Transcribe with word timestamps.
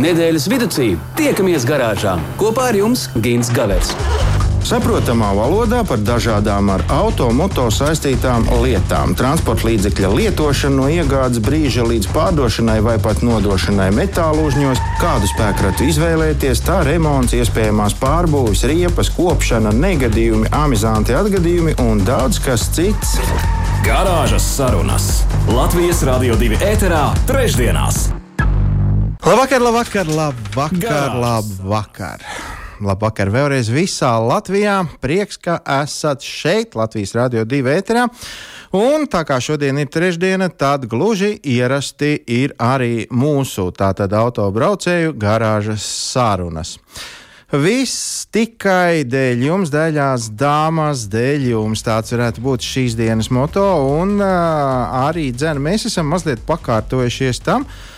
Nedēļas 0.00 0.46
vidū 0.48 0.66
tiekamies 1.18 1.66
garāžā 1.68 2.14
kopā 2.40 2.70
ar 2.70 2.76
jums 2.78 3.08
Gins 3.20 3.50
Gavers. 3.52 3.90
Saprotamā 4.64 5.32
valodā 5.36 5.80
par 5.88 6.00
dažādām 6.00 6.70
ar 6.72 6.84
automoto 6.94 7.66
saistītām 7.74 8.46
lietām. 8.62 9.12
Transporta 9.18 9.66
līdzekļa 9.68 10.10
lietošanu 10.14 10.78
no 10.78 10.86
iegādes 10.92 11.42
brīža 11.44 11.84
līdz 11.88 12.08
pārdošanai 12.14 12.78
vai 12.84 12.94
pat 13.02 13.20
nodošanai 13.26 13.90
metālu 13.96 14.46
uzņos, 14.48 14.80
kādu 15.02 15.28
spēkratu 15.32 15.88
izvēlēties, 15.90 16.62
tā 16.64 16.78
remonts, 16.86 17.36
iespējamās 17.36 17.96
pārbūves, 18.00 18.64
riepas, 18.70 19.10
kopšana, 19.16 19.74
negadījumi, 19.74 20.52
amizanti 20.62 21.16
atgadījumi 21.18 21.76
un 21.84 22.00
daudz 22.08 22.40
kas 22.44 22.70
cits. 22.76 23.18
Garāžas 23.84 24.48
sarunas 24.54 25.10
Latvijas 25.50 26.04
Rādio 26.08 26.40
2 26.40 26.62
ēterā 26.70 27.04
trešdienās. 27.28 28.19
Labvakar, 29.20 29.60
labvakar, 29.60 30.06
labvakar, 30.06 31.12
labvakar. 31.14 32.22
Labvakar 32.80 33.28
vēlreiz 33.28 33.68
visā 33.68 34.14
Latvijā. 34.16 34.78
Prieks, 35.02 35.36
ka 35.36 35.58
esat 35.82 36.24
šeit, 36.24 36.72
Latvijas 36.72 37.12
Rādio 37.12 37.44
2 37.44 37.68
ēterā. 37.74 38.06
Un 38.80 39.04
tā 39.12 39.20
kā 39.28 39.36
šodien 39.44 39.76
ir 39.82 39.90
trešdiena, 39.92 40.48
tad 40.48 40.88
gluži 40.88 41.34
ierasti 41.44 42.14
ir 42.32 42.56
arī 42.56 43.04
mūsu 43.12 43.68
tātad 43.76 44.16
autobraucēju 44.16 45.12
garāžas 45.20 45.84
sarunas. 45.84 46.78
Viss 47.52 48.24
tikai 48.32 49.04
dēļ 49.04 49.46
jums, 49.50 49.74
dēļās 49.74 50.32
dāmas, 50.32 51.04
dēļ 51.12 51.48
jums. 51.52 51.84
Tāds 51.84 52.16
varētu 52.16 52.48
būt 52.48 52.64
šīs 52.72 52.96
dienas 52.96 53.28
moto. 53.28 53.68
Un 54.00 54.16
uh, 54.16 55.00
arī 55.04 55.28
dzēn, 55.36 55.60
mēs 55.60 55.90
esam 55.92 56.08
mazliet 56.08 56.40
pakārtojušies 56.48 57.44
tam, 57.44 57.68
uh, 57.68 57.89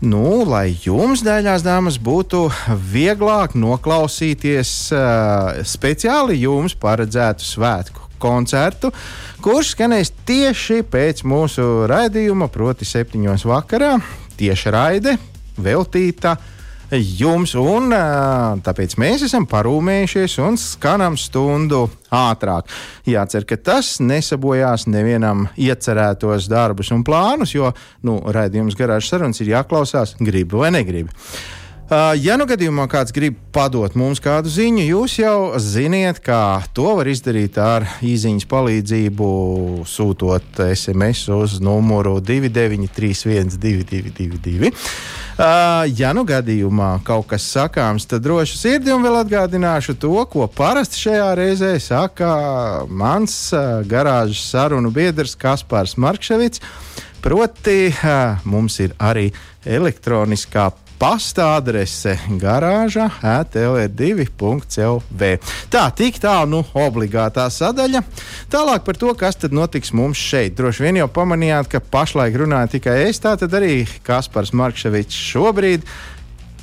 Nu, 0.00 0.46
lai 0.48 0.70
jums, 0.80 1.20
dēļās 1.20 1.60
dāmas, 1.60 1.98
būtu 2.00 2.46
vieglāk 2.88 3.52
noklausīties 3.52 4.70
uh, 4.96 5.58
speciāli 5.68 6.38
jums 6.40 6.72
paredzētu 6.80 7.44
svētku 7.44 8.06
koncertu, 8.20 8.88
kurš 9.44 9.74
skanēs 9.74 10.14
tieši 10.24 10.80
pēc 10.88 11.20
mūsu 11.28 11.66
raidījuma, 11.90 12.48
proti, 12.48 12.88
septiņos 12.88 13.44
vakarā. 13.44 13.98
Tieši 14.40 14.72
raide 14.72 15.18
veltīta 15.60 16.32
uh, 16.32 16.59
jums, 16.98 17.54
un 17.58 17.92
tāpēc 18.64 18.96
mēs 19.00 19.24
esam 19.28 19.46
parūmējušies 19.50 20.36
un 20.42 20.58
skanam 20.60 21.18
stundu 21.20 21.84
ātrāk. 22.10 22.70
Jācer, 23.06 23.46
ka 23.46 23.58
tas 23.60 23.98
nesabojās 24.02 24.88
nevienam 24.90 25.46
iecerētos 25.60 26.50
darbus 26.50 26.90
un 26.94 27.04
plānus, 27.06 27.54
jo 27.54 27.70
nu, 28.06 28.18
raidījums 28.34 28.78
garāžas 28.78 29.14
sarunas 29.14 29.42
ir 29.42 29.54
jāklausās, 29.54 30.16
gribi 30.18 30.58
vai 30.58 30.74
negribi. 30.74 31.14
Uh, 31.90 32.12
ja 32.22 32.36
nu 32.38 32.44
gadījumā 32.46 32.84
kāds 32.86 33.10
grib 33.10 33.34
padot 33.50 33.96
mums 33.98 34.20
kādu 34.22 34.46
ziņu, 34.46 34.84
jūs 34.92 35.16
jau 35.18 35.58
ziniet, 35.58 36.20
kā 36.22 36.60
to 36.70 36.92
var 36.94 37.08
izdarīt 37.10 37.56
ar 37.58 37.82
īsiņas 38.06 38.44
palīdzību, 38.46 39.30
sūtot 39.90 40.60
SMS 40.68 41.24
uz 41.34 41.56
numuru 41.58 42.20
293, 42.22 43.56
222. 43.58 44.70
Uh, 44.70 45.82
ja 45.98 46.12
nu 46.14 46.22
gadījumā 46.28 46.92
kaut 47.02 47.26
kas 47.32 47.48
sakāms, 47.56 48.06
tad 48.06 48.22
droši 48.22 48.60
sirdi 48.60 48.92
un 48.94 49.02
vēl 49.02 49.24
atgādināšu 49.24 49.96
to, 49.98 50.12
ko 50.30 50.46
parasti 50.46 51.00
šajā 51.08 51.32
reizē 51.40 51.72
saka 51.82 52.28
mans 52.86 53.34
uh, 53.50 53.80
garāžas 53.82 54.44
sarunu 54.52 54.94
biedrs 54.94 55.34
Kaspars 55.34 55.96
Markevits. 55.98 56.62
Proti, 57.20 57.90
mums 58.46 58.78
ir 58.80 58.94
arī 59.02 59.26
elektroniskā 59.66 60.68
pasta 61.00 61.56
adrese 61.56 62.12
garāža 62.36 63.08
atlr2.lv. 63.24 65.22
Tā, 65.72 65.84
tik 65.96 66.20
tā, 66.20 66.44
nu, 66.50 66.60
obligātā 66.76 67.48
sadaļa. 67.48 68.02
Tālāk 68.52 68.84
par 68.84 68.96
to, 69.00 69.14
kas 69.16 69.36
tad 69.40 69.52
notiks 69.56 69.94
mums 69.96 70.20
šeit. 70.20 70.54
Droši 70.58 70.84
vien 70.84 70.96
jau 71.00 71.08
pamanījāt, 71.08 71.66
ka 71.72 71.80
pašlaik 71.80 72.34
runāja 72.42 72.68
tikai 72.76 72.96
es, 73.08 73.16
tā 73.24 73.32
tad 73.40 73.50
arī 73.56 73.74
Kaspars 74.06 74.52
Markševičs 74.60 75.16
šobrīd 75.32 75.82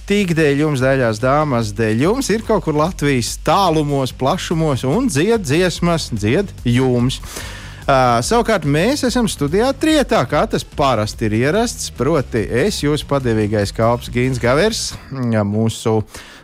tik 0.07 0.31
dēļ 0.37 0.61
jums, 0.61 0.79
dēļās 0.85 1.17
dāmas, 1.19 1.73
dēļ 1.75 1.97
jums 2.05 2.29
ir 2.31 2.41
kaut 2.47 2.63
kur 2.63 2.75
Latvijas 2.77 3.33
tālumos, 3.43 4.13
plašumos 4.15 4.85
un 4.87 5.09
dzied 5.11 5.41
dziesmas, 5.43 6.11
dzied 6.13 6.47
jums. 6.63 7.19
Uh, 7.87 8.17
savukārt 8.19 8.65
mēs 8.67 9.05
esam 9.07 9.29
studijā 9.31 9.69
trietā, 9.79 10.19
kā 10.27 10.41
tas 10.51 10.65
parasti 10.67 11.29
ir 11.29 11.37
ierasts. 11.37 11.85
Proti, 11.95 12.41
es 12.43 12.81
jūsu 12.83 13.07
padevīgais 13.07 13.71
kalps 13.71 14.09
Gīns 14.11 14.41
Gavers, 14.43 14.81
mūsu 15.47 16.01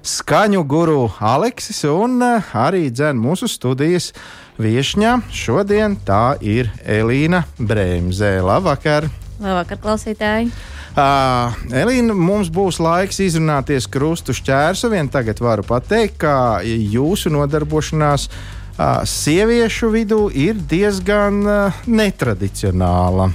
skaņu 0.08 0.62
guru 0.64 1.02
Aleksis 1.20 1.84
un 1.92 2.16
uh, 2.24 2.54
arī 2.56 2.86
dzēn 2.96 3.20
mūsu 3.20 3.52
studijas 3.52 4.14
viesņā. 4.56 5.18
Šodien 5.36 6.00
tā 6.08 6.38
ir 6.40 6.72
Elīna 6.80 7.44
Brēmzē. 7.60 8.38
Labvakar! 8.40 9.12
Labvakar, 9.44 9.84
klausītāji! 9.84 10.48
Uh, 10.96 11.52
Elīna, 11.76 12.16
mums 12.16 12.48
būs 12.56 12.80
laiks 12.80 13.20
izrunāties 13.20 13.92
krustu 13.92 14.32
šķērsu. 14.32 14.96
Vien 14.96 15.12
tagad 15.12 15.44
varu 15.44 15.68
pateikt, 15.68 16.22
ka 16.24 16.36
jūsu 16.64 17.36
nodarbošanās 17.36 18.30
uh, 18.32 18.53
sieviešu 18.80 19.92
vidū 19.94 20.28
ir 20.34 20.58
diezgan 20.58 21.44
netradicionāla. 21.86 23.30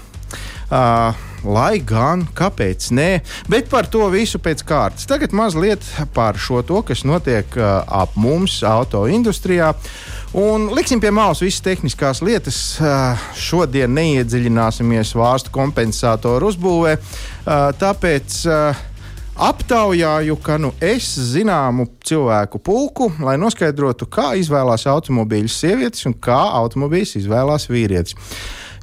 Lai 1.49 1.79
gan, 1.87 2.25
kāpēc 2.35 2.89
nē, 2.99 3.11
bet 3.47 3.69
par 3.71 3.87
to 3.87 4.09
visu 4.11 4.41
pēc 4.43 4.65
kārtas. 4.67 5.07
Tagad 5.07 5.31
mazliet 5.31 5.87
par 6.13 6.35
šo 6.35 6.65
to, 6.67 6.83
kas 6.83 7.05
notiek 7.07 7.47
ap 7.63 8.17
mums, 8.19 8.59
auto 8.67 9.05
industrijā. 9.07 9.71
Un 10.35 10.67
liksim 10.75 11.01
pie 11.01 11.13
malas 11.15 11.41
visas 11.41 11.63
tehniskās 11.65 12.21
lietas. 12.27 12.59
Šodien 13.39 13.95
neiedziļināsimies 13.97 15.15
vārstu 15.17 15.55
kompensātoru 15.55 16.51
uzbūvē, 16.51 16.99
tāpēc 17.79 18.43
aptaujāju, 19.39 20.37
ka 20.43 20.59
nu, 20.61 20.73
es 20.83 21.09
zināmu 21.33 21.89
cilvēku 22.05 22.61
pulku, 22.63 23.11
lai 23.23 23.39
noskaidrotu, 23.41 24.09
kā 24.11 24.33
izvēlās 24.39 24.87
automobīļus 24.91 25.59
sievietes 25.63 26.07
un 26.11 26.17
kā 26.19 26.41
automobīļus 26.61 27.19
izvēlās 27.23 27.69
vīrietis. 27.71 28.19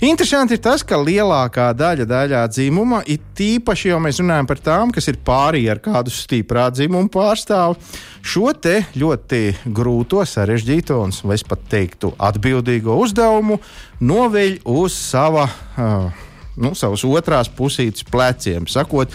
Interesanti 0.04 0.58
ir 0.58 0.60
tas, 0.60 0.82
ka 0.84 0.98
lielākā 1.00 1.70
daļa 1.78 2.06
daļā 2.10 2.42
dzimuma, 2.52 3.00
it 3.08 3.40
īpaši 3.40 3.94
jau 3.94 4.00
mēs 4.04 4.20
runājam 4.20 4.50
par 4.50 4.60
tām, 4.60 4.92
kas 4.92 5.08
ir 5.08 5.22
pārī 5.24 5.64
ar 5.72 5.80
kādu 5.84 6.12
stiprā 6.12 6.68
dzimumu 6.74 7.08
pārstāvu, 7.14 7.80
šo 8.20 8.52
te 8.60 8.82
ļoti 9.00 9.72
grūto, 9.72 10.26
sarežģīto 10.28 11.00
un 11.00 11.16
es 11.36 11.48
pat 11.48 11.64
teiktu 11.72 12.12
atbildīgo 12.20 13.00
uzdevumu 13.06 13.62
noveļ 14.04 14.60
uz 14.76 15.00
sava. 15.00 15.48
Uh, 15.80 16.25
nu, 16.62 16.72
savas 16.78 17.04
otrās 17.08 17.50
pusītes 17.52 18.06
pleciem. 18.08 18.68
Sakot, 18.72 19.12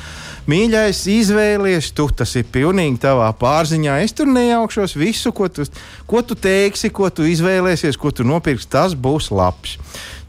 mīļais, 0.51 1.01
izvēlies, 1.13 1.91
tu 1.97 2.09
tas 2.17 2.35
ir 2.39 2.47
pilnīgi 2.53 3.01
tavā 3.05 3.31
pārziņā. 3.41 4.01
Es 4.05 4.15
tur 4.17 4.31
nejaukšos 4.31 4.97
visu, 5.01 5.33
ko 5.37 5.49
tu, 5.53 5.67
ko 6.11 6.23
tu 6.27 6.37
teiksi, 6.39 6.93
ko 6.95 7.11
tu 7.15 7.27
izvēlēsies, 7.29 7.99
ko 8.01 8.13
tu 8.15 8.27
nopirksi. 8.29 8.71
Tas 8.71 8.95
būs 8.95 9.31
labs. 9.35 9.79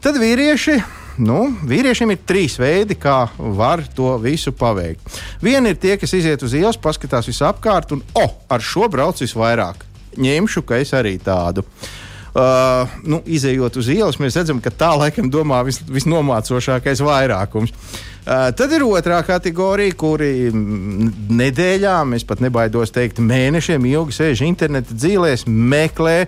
Tad 0.02 0.20
vīrieši. 0.22 0.80
Nu, 1.20 1.42
vīriešiem 1.68 2.14
ir 2.14 2.22
trīs 2.24 2.54
veidi, 2.56 2.96
kā 2.96 3.26
var 3.36 3.82
to 3.92 4.14
visu 4.22 4.48
paveikt. 4.56 5.18
Viena 5.44 5.68
ir 5.68 5.76
tie, 5.76 5.98
kas 6.00 6.14
iziet 6.16 6.40
uz 6.40 6.54
ielas, 6.56 6.80
paskatās 6.80 7.28
visapkārt, 7.28 7.92
un, 7.92 8.00
oh, 8.16 8.32
ar 8.48 8.64
šo 8.64 8.88
braucu 8.88 9.26
visvairāk. 9.26 9.84
Ņemšu, 10.16 10.64
ka 10.64 10.80
es 10.80 10.94
arī 10.96 11.18
tādu. 11.20 11.66
Uh, 11.66 11.92
Uh, 12.32 12.88
nu, 13.04 13.18
izējot 13.28 13.74
uz 13.76 13.90
ielas, 13.92 14.16
mēs 14.16 14.38
redzam, 14.38 14.56
ka 14.64 14.70
tā 14.72 14.88
laikam 14.96 15.26
domā 15.28 15.58
vis, 15.66 15.82
visnomācošākais 15.84 17.02
vairākums. 17.04 17.74
Uh, 18.22 18.48
tad 18.56 18.72
ir 18.72 18.86
otrā 18.86 19.18
kategorija, 19.26 19.92
kuri 20.00 20.48
nedēļām, 20.48 22.16
es 22.16 22.24
pat 22.24 22.40
nebaidos 22.40 22.94
teikt, 22.94 23.20
mēnešiem 23.20 23.84
ilgi 23.90 24.16
sēž 24.16 24.46
interneta 24.46 24.96
dzīvēs, 24.96 25.44
meklē 25.44 26.22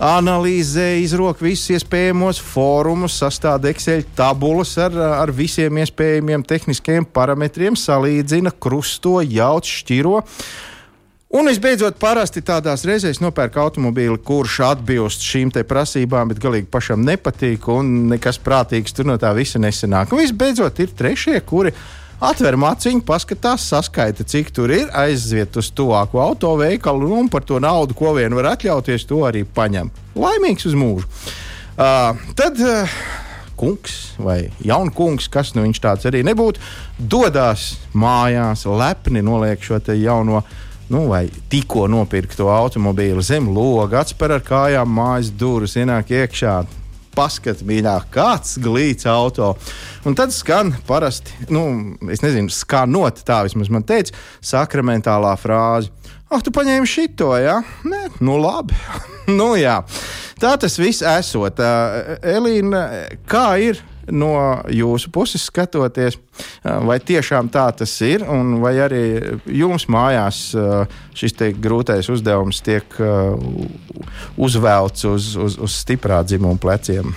analizē, 0.00 0.90
izrok 1.00 1.40
visus 1.44 1.78
iespējamos 1.78 2.40
fórumus, 2.44 3.16
sastāda 3.20 3.72
Excel 3.72 4.04
tabulas 4.16 4.74
ar, 4.80 4.92
ar 5.22 5.32
visiem 5.32 5.80
iespējamiem 5.80 6.44
tehniskiem 6.44 7.08
parametriem, 7.16 7.80
salīdzina, 7.80 8.52
krusto, 8.60 9.22
jauc, 9.24 9.68
šķiro. 9.68 10.20
Un 11.30 11.46
visbeidzot, 11.46 11.94
parasti 12.02 12.40
tādās 12.42 12.82
reizēs 12.82 13.20
nopērk 13.22 13.54
automobīli, 13.62 14.16
kurš 14.26 14.56
atbilst 14.66 15.22
šīm 15.22 15.52
prasībām, 15.62 16.32
bet 16.32 16.40
galīgi 16.42 16.66
pašam 16.66 17.04
nepatīk 17.06 17.68
un 17.70 18.08
nekas 18.10 18.40
prātīgs 18.42 18.96
tur 18.96 19.06
no 19.06 19.14
tā 19.14 19.30
visa 19.36 19.60
nesenāk. 19.62 20.10
Un 20.10 20.24
visbeidzot, 20.24 20.80
ir 20.82 20.90
trešie, 20.98 21.36
kuri 21.46 21.70
atver 22.18 22.58
maciņu, 22.58 23.04
paskatās, 23.06 23.68
saskaita, 23.70 24.26
cik 24.26 24.50
tur 24.56 24.74
ir, 24.74 24.90
aiziet 24.90 25.54
uz 25.54 25.68
tuvāko 25.70 26.18
autoveikalu 26.18 27.12
un 27.20 27.30
par 27.30 27.46
to 27.46 27.60
naudu, 27.62 27.94
ko 27.94 28.16
vien 28.18 28.34
var 28.34 28.56
atļauties, 28.56 29.06
to 29.06 29.22
arī 29.28 29.44
paņem. 29.46 29.92
Laimīgs 30.18 30.66
uz 30.66 30.74
mūžu. 30.74 31.06
Uh, 31.78 32.18
tad. 32.34 32.58
Uh, 32.58 33.00
kungs 33.60 34.14
vai 34.16 34.46
jaunkungs, 34.64 35.26
kas 35.28 35.50
nu 35.52 35.66
viņš 35.66 35.80
tāds 35.84 36.06
arī 36.08 36.22
nebūtu, 36.24 36.62
dodas 36.96 37.74
mājās, 37.92 38.64
lepni 38.64 39.20
noliek 39.20 39.60
šo 39.60 39.76
jauno. 39.92 40.40
Nu, 40.90 41.04
vai 41.06 41.28
tikko 41.50 41.84
nopirkto 41.86 42.48
automobīlu 42.50 43.22
zem 43.22 43.46
loga, 43.54 44.00
atspēr 44.02 44.32
ar 44.40 44.42
kājām 44.42 44.90
mājas 44.90 45.28
durvis, 45.38 45.76
ienāk 45.78 46.10
iekšā, 46.10 46.54
paskatīt, 47.14 47.62
mīļāk, 47.68 48.08
kāds 48.10 48.56
glīts 48.62 49.06
auto. 49.06 49.52
Un 50.02 50.16
tad 50.18 50.34
skan 50.34 50.72
parasti, 50.88 51.36
nu, 51.54 51.62
es 52.10 52.24
nezinu, 52.24 52.50
skanot, 52.50 53.22
tā 53.26 53.44
vismaz 53.46 53.70
man 53.70 53.86
teica, 53.86 54.16
sakramentālā 54.42 55.36
frāze. 55.38 55.94
Ah, 56.30 56.42
tu 56.42 56.50
paņēmi 56.54 56.90
šito, 56.90 57.30
jā? 57.38 57.60
Nē, 57.86 58.02
nu 58.26 58.40
labi. 58.42 58.74
nu, 59.38 59.52
jā. 59.58 59.80
Tā 60.42 60.56
tas 60.58 60.78
viss 60.80 61.06
esot. 61.06 61.62
Elīna, 62.22 62.82
kā 63.30 63.46
ir 63.62 63.78
no 64.12 64.34
jūsu 64.70 65.10
puses 65.14 65.46
skatoties, 65.48 66.18
vai 66.62 66.98
tiešām 67.00 67.50
tā 67.52 67.66
tas 67.76 67.94
ir, 68.06 68.24
un 68.28 68.58
vai 68.62 68.74
arī 68.82 69.02
jums 69.46 69.88
mājās 69.90 70.50
šis 71.16 71.36
grūtais 71.60 72.10
uzdevums 72.12 72.62
tiek 72.66 73.00
uzvelts 74.36 75.04
uz, 75.08 75.34
uz, 75.36 75.58
uz 75.58 75.82
stiprā 75.82 76.22
dzimuma 76.26 76.60
pleciem? 76.60 77.14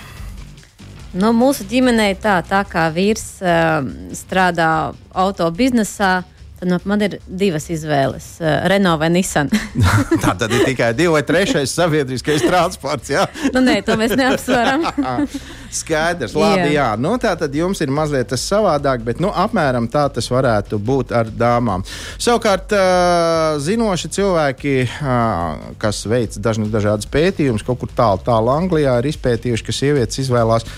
Nu, 1.13 1.30
mūsu 1.38 1.68
ģimenē 1.69 2.07
tā, 2.18 2.40
tā 2.42 2.63
kā 2.66 2.88
vīrs 2.90 3.38
uh, 3.46 3.84
strādā 4.18 4.94
auto 5.13 5.46
biznesā, 5.54 6.24
Tad 6.63 6.71
nu, 6.71 6.77
man 6.88 7.01
ir 7.04 7.18
divas 7.27 7.65
izvēles, 7.68 8.25
uh, 8.39 8.48
Renault 8.71 9.01
vai 9.01 9.10
Nissan. 9.12 9.50
tā 10.24 10.31
tad 10.39 10.48
ir 10.48 10.62
tikai 10.63 10.94
divi 10.95 11.12
vai 11.12 11.19
trešais 11.27 11.74
sabiedriskais 11.75 12.45
transports. 12.45 13.12
Jā, 13.12 13.25
nu, 13.51 13.60
nē, 13.65 13.81
to 13.83 13.98
mēs 14.00 14.13
neapsveram. 14.15 14.86
Skaidrs, 15.81 16.38
labi. 16.39 16.69
Jā. 16.69 16.77
Jā. 16.77 16.88
Nu, 17.04 17.12
tā 17.19 17.33
tad 17.36 17.51
jums 17.60 17.83
ir 17.83 17.92
mazliet 17.92 18.31
tas 18.31 18.48
savādāk, 18.48 19.04
bet 19.04 19.19
nu, 19.19 19.27
apmēram 19.44 19.92
tā 19.92 20.06
tas 20.15 20.31
varētu 20.31 20.80
būt 20.80 21.12
ar 21.12 21.36
dāmām. 21.44 21.83
Savukārt, 22.15 22.71
uh, 22.80 23.60
zinoši 23.60 24.13
cilvēki, 24.21 24.80
uh, 24.88 25.69
kas 25.83 26.06
veic 26.07 26.39
dažādas 26.39 27.12
pētījumus, 27.12 27.68
kaut 27.68 27.83
kur 27.83 27.92
tālu, 27.92 28.24
tālu 28.24 28.56
Anglijā, 28.56 29.01
ir 29.04 29.12
izpētījuši, 29.12 29.68
ka 29.68 29.81
sievietes 29.83 30.24
izvēlās 30.24 30.71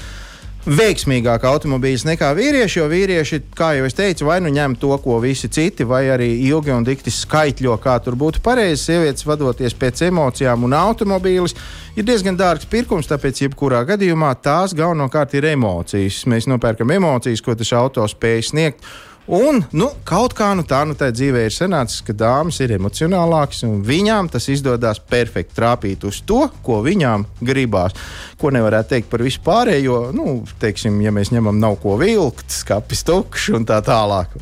veiksmīgāk 0.65 1.44
automobīļus 1.45 2.06
nekā 2.07 2.31
vīrieši, 2.38 2.79
jo 2.79 2.88
vīrieši, 2.89 3.39
kā 3.57 3.71
jau 3.77 3.85
es 3.85 3.95
teicu, 3.97 4.25
vai 4.25 4.39
nu 4.41 4.50
ņem 4.53 4.75
to, 4.81 4.91
ko 5.03 5.19
visi 5.21 5.50
citi, 5.53 5.85
vai 5.85 6.06
arī 6.09 6.31
ilgi 6.47 6.73
un 6.73 6.85
dikti 6.85 7.13
skaitļo, 7.13 7.77
kā 7.83 7.97
tur 8.03 8.17
būtu 8.19 8.41
pareizi. 8.45 8.81
Sievietes 8.85 9.27
vadoties 9.27 9.77
pēc 9.77 10.06
emocijām, 10.09 10.65
un 10.65 10.73
automobīlis 10.77 11.56
ir 11.95 12.07
diezgan 12.07 12.38
dārgs 12.39 12.69
pirkums, 12.69 13.09
tāpēc 13.12 13.45
jebkurā 13.45 13.83
gadījumā 13.88 14.33
tās 14.41 14.73
galvenokārt 14.77 15.38
ir 15.38 15.51
emocijas. 15.53 16.23
Mēs 16.29 16.50
nopērkam 16.50 16.94
emocijas, 16.97 17.45
ko 17.45 17.57
tas 17.57 17.73
auto 17.77 18.07
spēj 18.09 18.50
sniegt. 18.50 18.89
Un 19.25 19.63
nu, 19.74 19.88
kaut 20.06 20.36
kā 20.38 20.51
nu, 20.54 20.62
tā 20.69 20.83
nu, 20.86 20.94
tā 20.98 21.07
dzīvē 21.10 21.48
ir 21.48 21.54
sanācis, 21.54 22.04
ka 22.06 22.13
dāmas 22.13 22.60
ir 22.62 22.75
emocionālākas, 22.75 23.63
un 23.66 23.80
viņām 23.86 24.30
tas 24.30 24.45
izdodas 24.54 25.00
perfekti 25.01 25.57
trāpīt 25.57 26.06
uz 26.06 26.19
to, 26.30 26.44
ko 26.66 26.83
viņām 26.86 27.25
gribās. 27.42 27.98
Ko 28.38 28.54
nevarētu 28.54 28.94
teikt 28.94 29.10
par 29.10 29.25
vispārējo, 29.25 30.00
nu, 30.13 30.44
teiksim, 30.62 31.00
ja 31.01 31.13
mēs 31.16 31.33
ņemam 31.33 31.57
nav 31.57 31.80
ko 31.81 31.98
vilkt, 32.01 32.54
skapis 32.54 33.01
tukšs 33.07 33.56
un 33.57 33.66
tā 33.66 33.81
tālāk. 33.86 34.38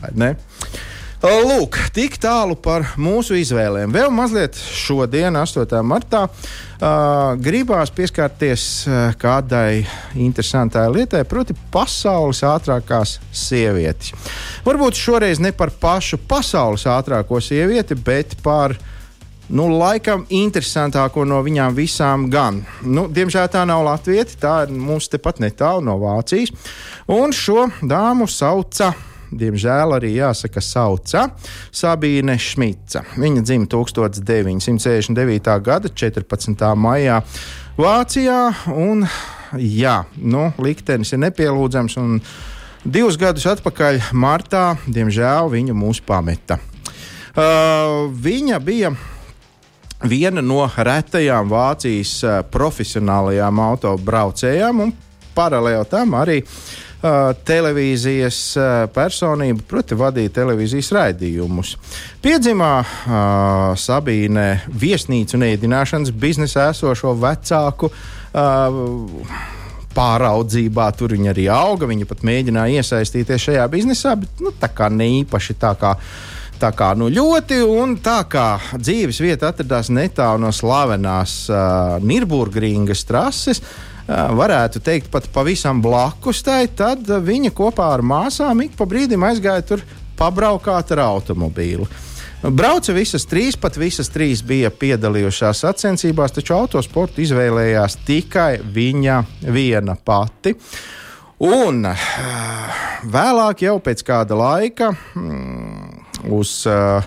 Lūk, 1.23 1.77
tik 1.95 2.17
tālu 2.19 2.57
par 2.59 2.83
mūsu 2.99 3.37
izvēlēm. 3.39 3.93
Vēl 3.95 4.09
mazliet 4.11 4.57
šodien, 4.59 5.37
8. 5.39 5.77
martā, 5.87 6.25
uh, 6.27 7.37
gribās 7.39 7.93
pieskarties 7.95 8.65
uh, 8.89 9.13
kādai 9.15 9.85
interesantai 10.19 10.83
lietai, 10.91 11.21
proti, 11.23 11.55
pasaules 11.71 12.43
ātrākās 12.43 13.21
sievietes. 13.31 14.11
Varbūt 14.67 14.99
šoreiz 14.99 15.39
ne 15.39 15.53
par 15.55 15.71
pašu 15.71 16.19
pasaules 16.27 16.83
ātrāko 16.91 17.39
sievieti, 17.39 17.95
bet 17.95 18.35
par 18.43 18.75
nu, 19.47 19.69
laikam 19.77 20.27
interesantāko 20.27 21.23
no 21.23 21.39
viņām 21.47 21.79
visām 21.79 22.27
gan. 22.33 22.65
Nu, 22.83 23.07
diemžēl 23.07 23.47
tā 23.47 23.63
nav 23.63 23.87
Latvija, 23.87 24.27
tā 24.43 24.57
ir 24.67 24.75
mums 24.75 25.07
tepat 25.07 25.39
netālu 25.39 25.87
no 25.87 25.95
Vācijas. 26.03 26.51
Un 27.07 27.31
šo 27.31 27.69
dāmu 27.79 28.27
sauca 28.27 28.91
diemžēl 29.39 29.95
arī 29.97 30.13
jāsaka, 30.17 30.61
sauca 30.63 31.27
Sabīne 31.73 32.37
Šmica. 32.39 33.03
Viņa 33.19 33.43
dzimta 33.45 33.77
1969. 33.77 35.53
gada 35.65 35.89
14. 35.89 36.65
maijā 36.79 37.21
Vācijā. 37.77 38.41
Un, 38.73 39.05
jā, 39.57 40.03
nu, 40.17 40.49
liktenis 40.61 41.13
ir 41.15 41.23
nepielūdzams. 41.25 41.97
Divus 42.83 43.15
gadus 43.15 43.47
atpakaļ, 43.47 44.01
martā, 44.11 44.73
diemžēl 44.91 45.49
viņa 45.53 45.75
mūs 45.77 46.01
pameta. 46.03 46.59
Uh, 47.33 48.11
viņa 48.11 48.59
bija 48.61 48.91
viena 50.03 50.43
no 50.43 50.65
retajām 50.67 51.47
Vācijas 51.49 52.11
uh, 52.27 52.41
profesionālajām 52.51 53.61
autobraucējām, 53.63 54.83
un 54.83 54.91
paralēli 55.33 55.87
tam 55.89 56.13
arī 56.19 56.41
televīzijas 57.47 58.37
personība, 58.95 59.63
proti, 59.67 59.97
vadīja 59.99 60.31
televīzijas 60.39 60.91
raidījumus. 60.95 61.73
Piedzimā 62.23 62.73
uh, 62.79 63.73
Sabīne 63.79 64.47
viesnīcu 64.67 65.35
un 65.35 65.47
ēdināšanas 65.49 66.13
biznesā 66.15 66.69
esošo 66.71 67.15
vecāku. 67.19 67.91
Uh, 68.33 69.51
Pāraudzībā 69.93 70.87
tur 70.97 71.13
viņa 71.13 71.33
arī 71.35 71.43
auga. 71.53 71.85
Viņa 71.89 72.07
pat 72.09 72.23
mēģināja 72.25 72.81
iesaistīties 72.81 73.49
šajā 73.49 73.67
biznesā, 73.69 74.15
bet 74.17 74.41
nu, 74.41 74.49
tā 74.57 74.71
kā 74.73 74.87
ne 74.89 75.05
īpaši 75.19 75.59
tā 75.61 75.75
kā 75.77 75.93
tā 76.63 76.69
kā 76.77 76.93
nu, 76.95 77.09
ļoti, 77.11 77.59
un 77.67 77.97
tā 77.99 78.21
kā 78.31 78.47
dzīves 78.77 79.19
vieta 79.19 79.49
atradās 79.51 79.89
netālu 79.91 80.45
no 80.45 80.51
slavenās 80.55 81.33
uh, 81.51 81.97
Nīrburgringas 81.99 83.03
trases, 83.09 83.59
varētu 84.07 84.81
teikt, 84.83 85.11
pat 85.11 85.29
pavisam 85.33 85.81
blakus 85.81 86.43
tai, 86.43 86.67
tad 86.67 87.07
viņa 87.07 87.53
kopā 87.55 87.93
ar 87.95 88.03
māsām 88.03 88.65
ik 88.65 88.75
pa 88.77 88.87
brīdim 88.89 89.23
aizgāja 89.23 89.63
tur 89.67 89.83
pabraukāt 90.19 90.91
ar 90.95 91.05
automobīlu. 91.07 91.87
Brauca 92.43 92.91
visas 92.91 93.23
trīs, 93.23 93.55
pat 93.55 93.77
visas 93.79 94.09
trīs 94.11 94.41
bija 94.43 94.67
piedalījušās 94.67 95.63
sacensībās, 95.63 96.33
taču 96.35 96.57
autosportu 96.57 97.23
izvēlējās 97.23 98.01
tikai 98.03 98.57
viņa 98.59 99.21
viena 99.47 99.95
pati. 99.95 100.51
Un 101.43 101.87
vēlāk, 103.15 103.63
jau 103.63 103.77
pēc 103.83 104.03
kāda 104.03 104.35
laika, 104.35 104.91
mm, 105.15 106.27
uz 106.35 106.51
uh, 106.67 106.99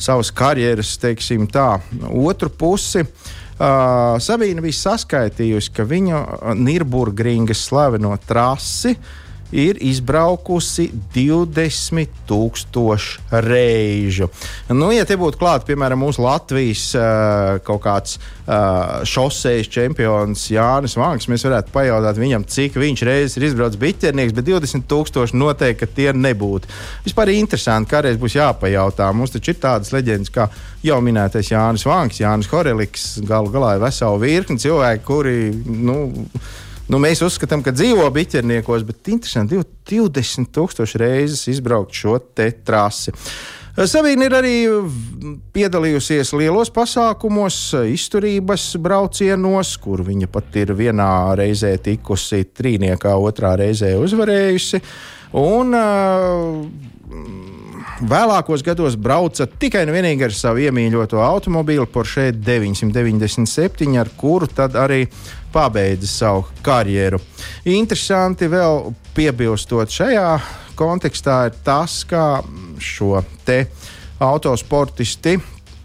savas 0.00 0.32
karjeras, 0.32 0.96
teiksim 1.00 1.44
tā, 1.52 1.74
otru 2.08 2.48
pusi, 2.48 3.04
uh, 3.04 3.36
Uh, 3.58 4.14
Sabīna 4.22 4.62
bija 4.62 4.76
saskaitījusi, 4.78 5.72
ka 5.74 5.82
viņa 5.88 6.18
Nīrburgringas 6.54 7.64
slaveno 7.66 8.12
trasi 8.22 8.92
ir 9.52 9.76
izbraukusi 9.80 10.90
20,000 11.14 13.18
reižu. 13.30 14.28
Nu, 14.68 14.92
ja 14.92 15.04
te 15.08 15.16
būtu 15.18 15.38
klāts, 15.40 15.66
piemēram, 15.68 15.98
mūsu 16.04 16.22
Latvijas 16.24 16.94
uh, 16.98 17.04
kaut 17.64 17.82
kāds 17.84 18.18
uh, 18.18 18.24
šoseis 19.08 19.68
čempions 19.72 20.50
Jānis 20.52 20.96
Vanks, 21.00 21.28
mēs 21.32 21.46
varētu 21.48 21.68
pajautāt 21.74 22.16
viņam, 22.20 22.42
cik 22.48 22.72
viņš 22.80 23.00
reizes 23.08 23.36
ir 23.38 23.44
izbraucis 23.48 23.80
biķernieks, 23.80 24.36
bet 24.36 24.44
20,000 24.50 25.38
noteikti 25.38 25.86
tie 25.96 26.10
nebūtu. 26.12 26.66
Vispār 27.06 27.26
interesanti, 27.32 27.90
kādreiz 27.92 28.16
būs 28.20 28.36
jāpajautā. 28.36 29.06
Mums 29.16 29.32
taču 29.34 29.48
ir 29.54 29.62
tādas 29.62 29.90
leģendas, 29.94 30.30
kā 30.34 30.44
jau 30.84 30.98
minētais 31.04 31.52
Jānis 31.52 31.86
Vanks, 31.88 32.20
Jānis 32.22 32.50
Horeliks, 32.52 33.04
galu 33.26 33.48
galā 33.54 33.70
ir 33.76 33.84
vesela 33.84 34.18
virkni 34.20 34.58
cilvēki, 34.60 35.04
kuri. 35.08 35.38
Nu, 35.88 35.96
Nu, 36.88 36.96
mēs 36.96 37.20
uzskatām, 37.20 37.60
ka 37.60 37.74
dzīvo 37.76 38.06
biķerniekos, 38.14 38.84
bet 38.88 39.10
interesanti 39.12 39.58
20,000 39.90 40.96
reizes 41.02 41.44
izbraukt 41.52 41.92
šo 41.92 42.16
trasi. 42.64 43.12
Savīna 43.78 44.26
ir 44.26 44.34
arī 44.34 44.54
piedalījusies 45.54 46.32
lielos 46.34 46.72
pasākumos, 46.74 47.58
izturības 47.92 48.72
braucienos, 48.82 49.76
kur 49.78 50.02
viņa 50.06 50.30
pat 50.32 50.56
ir 50.58 50.72
vienā 50.74 51.12
reizē 51.38 51.76
tikusi 51.84 52.42
trīniekā, 52.48 53.12
otrā 53.14 53.52
reizē 53.60 53.92
uzvarējusi. 54.00 54.82
Un, 55.38 55.76
uh, 55.76 56.96
Vēlākos 57.98 58.62
gados 58.62 58.94
brauca 58.94 59.48
tikai 59.58 59.80
un 59.82 59.90
vienīgi 59.90 60.22
ar 60.22 60.34
savu 60.36 60.60
iemīļoto 60.62 61.18
automobīlu 61.18 61.88
Porsche 61.90 62.28
997, 62.30 63.96
ar 63.98 64.10
kuru 64.14 64.46
tad 64.46 64.76
arī 64.78 65.00
pabeidza 65.52 66.06
savu 66.06 66.44
karjeru. 66.62 67.20
Interesanti 67.64 68.48
vēl 68.50 68.92
piebilstot 69.16 69.92
šajā 69.92 70.30
kontekstā 70.78 71.38
ir 71.48 71.56
tas, 71.64 72.02
ka 72.08 72.42
šo 72.78 73.22
te 73.44 73.64
autosportisti 74.22 75.38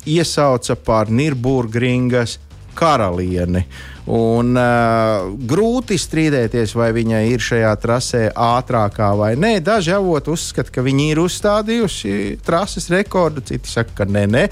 iesauca 0.09 0.75
par 0.75 1.09
Nīrburgringas 1.09 2.37
karalieni. 2.77 3.63
Un, 4.03 4.49
uh, 4.59 5.29
grūti 5.47 5.95
strīdēties, 5.95 6.73
vai 6.75 6.89
viņa 6.91 7.21
ir 7.31 7.43
šajā 7.43 7.69
trasē 7.79 8.23
ātrākā 8.35 9.13
vai 9.15 9.29
nē. 9.39 9.53
Daži 9.63 9.93
avoti 9.95 10.33
uzskata, 10.33 10.73
ka 10.75 10.83
viņi 10.83 11.05
ir 11.13 11.21
uzstādījuši 11.23 12.17
trases 12.43 12.89
rekordu, 12.91 13.45
citi 13.47 13.71
saka, 13.71 14.01
ka 14.01 14.09
nē, 14.09 14.25
nē. 14.27 14.43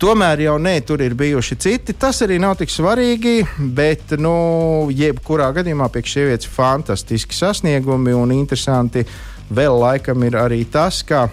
Tomēr 0.00 0.46
jau 0.46 0.56
nē, 0.60 0.78
tur 0.88 1.04
ir 1.04 1.12
bijuši 1.16 1.60
citi. 1.60 1.92
Tas 1.92 2.22
arī 2.24 2.40
nav 2.40 2.56
tik 2.56 2.72
svarīgi, 2.72 3.42
bet, 3.76 4.16
nu, 4.16 4.88
jebkurā 4.88 5.52
gadījumā 5.60 5.92
priekš 5.92 6.16
sievietes 6.16 6.52
fantastiski 6.56 7.36
sasniegumi 7.36 8.16
un 8.16 8.32
interesanti. 8.32 9.04
Vēl 9.52 9.76
laikam 9.76 10.24
ir 10.24 10.40
arī 10.40 10.64
tas, 10.72 11.04
ka. 11.04 11.28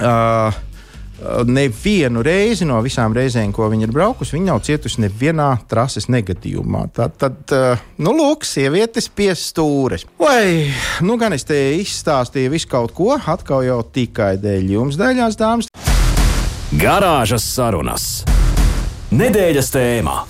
Uh, 0.00 0.60
nevienu 1.46 2.22
reizi 2.24 2.66
no 2.68 2.80
visām 2.84 3.14
reizēm, 3.16 3.52
ko 3.54 3.68
viņa 3.72 3.88
ir 3.88 3.94
braukusi, 3.94 4.36
viņa 4.36 4.48
nav 4.48 4.62
cietusi 4.66 5.04
nevienā 5.04 5.50
trases 5.70 6.08
negadījumā. 6.12 6.86
Tad, 6.96 7.16
tad 7.20 7.54
uh, 7.56 7.84
nu, 8.00 8.14
lūk, 8.16 8.46
sievietes 8.48 9.10
pie 9.12 9.30
stūres. 9.36 10.06
Vai, 10.20 10.70
nu, 11.06 11.18
gan 11.20 11.36
es 11.36 11.46
te 11.48 11.58
izstāstīju 11.80 12.54
visu 12.56 12.70
kaut 12.70 12.94
ko, 12.96 13.14
atkal 13.18 13.64
jau 13.66 13.80
tikai 13.84 14.34
dēļ 14.40 14.74
jums, 14.76 15.00
dēļās 15.00 15.38
dāmas. 15.40 15.70
Garāžas 16.80 17.46
sarunas. 17.56 18.10
Nedēļas 19.10 19.72
tēmā. 19.74 20.20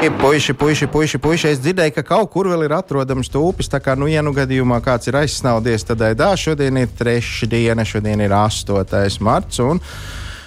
Puisi, 0.00 0.54
puisi, 0.54 0.86
puisi, 0.86 1.18
puisi. 1.20 1.48
Es 1.50 1.58
dzirdēju, 1.60 1.92
ka 1.98 2.02
kaut 2.08 2.30
kur 2.32 2.48
vēl 2.48 2.62
ir 2.64 2.72
atrodams 2.72 3.28
stūpis. 3.28 3.68
Tā 3.68 3.82
kā, 3.84 3.92
nu, 4.00 4.06
ja 4.08 4.22
nu 4.24 4.32
gadījumā 4.32 4.78
kāds 4.80 5.10
ir 5.10 5.18
aizsnaudies, 5.20 5.84
tad 5.84 6.00
aidā 6.06 6.30
šodien 6.40 6.78
ir 6.80 6.94
trešdiena, 6.96 7.84
šodien 7.84 8.22
ir 8.24 8.32
8. 8.32 9.20
marts. 9.20 9.60
Un... 9.60 9.82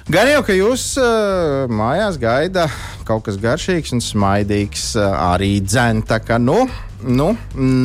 Gan 0.10 0.32
jau, 0.32 0.40
ka 0.48 0.56
jūs 0.58 0.88
uh, 0.98 1.70
mājās 1.70 2.18
gaida 2.18 2.66
kaut 3.06 3.28
kas 3.28 3.38
garšīgs 3.38 3.94
un 3.94 4.02
smaidīgs, 4.02 4.88
uh, 4.98 5.14
arī 5.36 5.60
dzēna. 5.62 6.02
Tā 6.10 6.18
kā, 6.26 6.42
nu, 6.42 6.66
nu, 7.06 7.30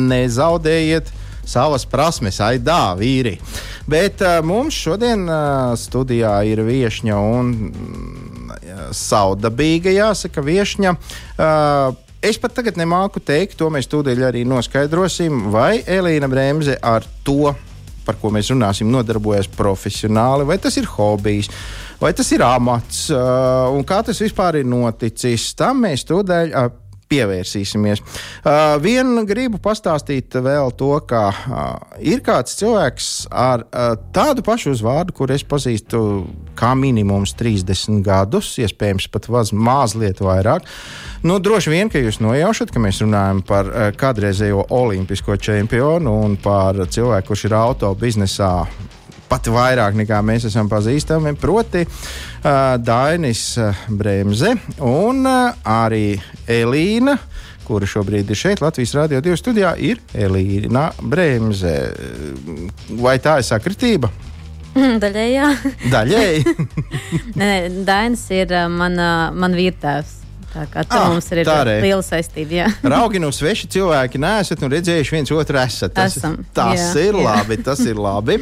nezaudējiet 0.09 1.13
savas 1.45 1.85
prasmes, 1.85 2.41
aidā, 2.41 2.95
vīri. 2.97 3.37
Bet 3.85 4.25
uh, 4.25 4.39
mums 4.41 4.73
šodien 4.73 5.29
uh, 5.29 5.77
studijā 5.77 6.33
ir 6.49 6.65
viesņa 6.65 7.21
un 7.37 7.53
saudabīga, 8.95 9.93
jāsaka, 9.95 10.45
viesņa. 10.45 10.95
Uh, 11.39 12.05
Es 12.19 12.35
pat 12.35 12.51
tagad 12.51 12.75
nemāku 12.75 13.21
teikt, 13.23 13.53
to 13.55 13.69
mēs 13.71 13.87
tūdaļ 13.87 14.25
arī 14.27 14.41
noskaidrosim, 14.43 15.45
vai 15.53 15.77
Elīna 15.87 16.27
Bremse 16.27 16.73
ar 16.83 17.05
to, 17.23 17.53
par 18.03 18.17
ko 18.19 18.27
mēs 18.35 18.49
runāsim, 18.51 18.89
nodarbojas 18.91 19.47
profesionāli, 19.55 20.43
vai 20.49 20.57
tas 20.59 20.75
ir 20.81 20.89
hobijs, 20.97 21.47
vai 22.01 22.11
tas 22.11 22.27
ir 22.35 22.43
amats, 22.43 23.05
uh, 23.13 23.71
un 23.71 23.87
kā 23.87 24.01
tas 24.03 24.19
vispār 24.19 24.59
ir 24.59 24.67
noticis. 24.67 25.53
Tam 25.55 25.79
mēs 25.85 26.03
tūdaļ 26.11 26.51
uh, 26.51 26.67
pievērsīsimies. 27.09 28.01
Uh, 28.01 28.75
Vienu 28.83 29.23
gribu 29.27 29.59
pastāstīt 29.61 30.35
vēl 30.35 30.73
to, 30.79 30.91
ka 31.09 31.23
uh, 31.29 31.95
ir 31.99 32.21
kāds 32.25 32.57
cilvēks 32.59 33.09
ar 33.33 33.65
uh, 33.65 33.95
tādu 34.15 34.45
pašu 34.45 34.73
uzvārdu, 34.75 35.15
kur 35.17 35.33
es 35.33 35.45
pazīstu 35.47 36.01
kā 36.59 36.73
minimums 36.77 37.33
30 37.39 38.03
gadus, 38.05 38.51
iespējams 38.61 39.09
pat 39.13 39.29
vaz, 39.31 39.53
mazliet 39.55 40.21
vairāk. 40.23 40.67
Nu, 41.23 41.39
droši 41.43 41.73
vien, 41.73 41.91
ka 41.91 42.01
jūs 42.01 42.21
nojaušat, 42.23 42.71
ka 42.73 42.83
mēs 42.83 43.01
runājam 43.03 43.41
par 43.47 43.67
kādreizējo 43.99 44.67
olimpisko 44.75 45.35
čempionu 45.39 46.13
un 46.23 46.37
par 46.39 46.79
cilvēku, 46.87 47.31
kurš 47.31 47.47
ir 47.49 47.57
auto 47.59 47.91
biznesā 47.99 48.53
pat 49.29 49.49
vairāk 49.53 49.97
nekā 49.99 50.21
mēs 50.25 50.47
esam 50.49 50.69
pazīstami. 50.71 51.35
Proti, 51.39 51.85
uh, 51.85 52.75
Dainis 52.81 53.43
Bremse 53.89 54.55
un 54.85 55.23
uh, 55.29 55.53
arī 55.63 56.13
Elīna. 56.49 57.17
Kura 57.69 57.85
šobrīd 57.85 58.31
ir 58.33 58.37
šeit, 58.39 58.63
Latvijas 58.65 58.95
Rādio 58.97 59.19
2 59.21 59.37
studijā, 59.37 59.75
ir 59.77 60.01
Elīna 60.17 60.89
Bremse. 61.05 61.75
Vai 62.97 63.19
tā 63.21 63.37
ir 63.41 63.45
sakritība? 63.45 64.09
Daļēji, 65.03 65.35
jā. 65.35 65.49
Daļēji. 65.91 66.55
nē, 67.41 67.51
Dainis 67.85 68.25
ir 68.33 68.55
mana, 68.73 69.09
man 69.35 69.57
vīrtēvs. 69.57 70.17
Tā 70.49 70.63
kā 70.65 70.81
tur 70.81 70.97
ah, 70.97 71.11
mums 71.13 71.27
ir 71.29 71.43
liela 71.45 72.01
saistība. 72.01 72.55
Jā. 72.63 72.67
Raugi 72.95 73.21
no 73.21 73.29
sveši 73.33 73.69
cilvēki 73.75 74.21
neesat 74.21 74.63
un 74.65 74.73
redzējuši 74.73 75.15
viens 75.15 75.33
otru 75.35 75.59
esat. 75.61 75.93
Tas, 75.93 76.17
Esam, 76.17 76.39
tas 76.55 76.79
jā, 76.79 77.09
ir 77.09 77.19
jā. 77.19 77.25
labi, 77.27 77.59
tas 77.65 77.83
ir 77.85 77.99
labi. 78.01 78.39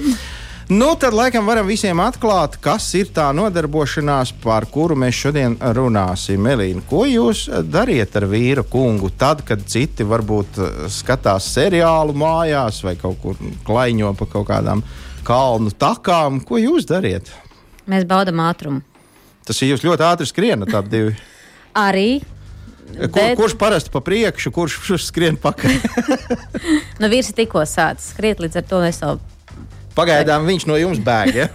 Nu, 0.69 0.95
tad 0.99 1.13
laikam 1.15 1.45
varam 1.47 1.63
visiem 1.63 1.99
atklāt, 2.03 2.57
kas 2.59 2.89
ir 2.99 3.07
tā 3.15 3.29
nodarbošanās, 3.31 4.33
par 4.43 4.65
kuru 4.67 4.97
mēs 4.99 5.15
šodien 5.15 5.53
runāsim. 5.77 6.43
Elīna, 6.51 6.81
ko 6.89 7.05
jūs 7.07 7.45
dariet 7.63 8.17
ar 8.19 8.25
vīru 8.27 8.65
kungu 8.67 9.07
tad, 9.15 9.45
kad 9.47 9.63
citi 9.63 10.03
varbūt 10.03 10.59
eh, 10.59 10.73
skatās 10.91 11.47
seriālu 11.55 12.11
mājās 12.19 12.81
vai 12.83 12.97
kaut 12.99 13.15
kur 13.21 13.39
klaiņo 13.63 14.11
pa 14.19 14.27
kaut 14.33 14.49
kādām 14.49 14.81
kalnu 15.23 15.71
takām? 15.71 16.41
Ko 16.43 16.59
jūs 16.59 16.89
dariet? 16.91 17.31
Mēs 17.87 18.03
baudām 18.03 18.43
ātrumu. 18.43 18.83
Tas 19.47 19.63
ir 19.63 19.71
jūs 19.71 19.87
ļoti 19.87 20.03
ātri 20.03 20.27
skrienat 20.27 20.75
ap 20.75 20.91
divi. 20.91 21.15
Arī 21.87 22.09
Kur, 22.87 23.07
bet... 23.15 23.33
Kurš 23.39 23.55
parasti 23.59 23.91
pa 23.91 23.99
priekšu, 24.03 24.51
kurš 24.55 24.93
skrien 25.03 25.39
pakaļ? 25.39 25.73
nu, 26.99 27.07
vīrs 27.11 27.31
tikko 27.35 27.63
sācis 27.67 28.13
skriet, 28.13 28.43
līdz 28.43 28.61
ar 28.61 28.67
to 28.67 28.83
es 28.87 29.03
vēl 29.03 29.19
Pagaidām 29.97 30.45
viņš 30.45 30.67
no 30.69 30.77
jums 30.77 30.99
bēg. 31.01 31.39
Ja? 31.39 31.47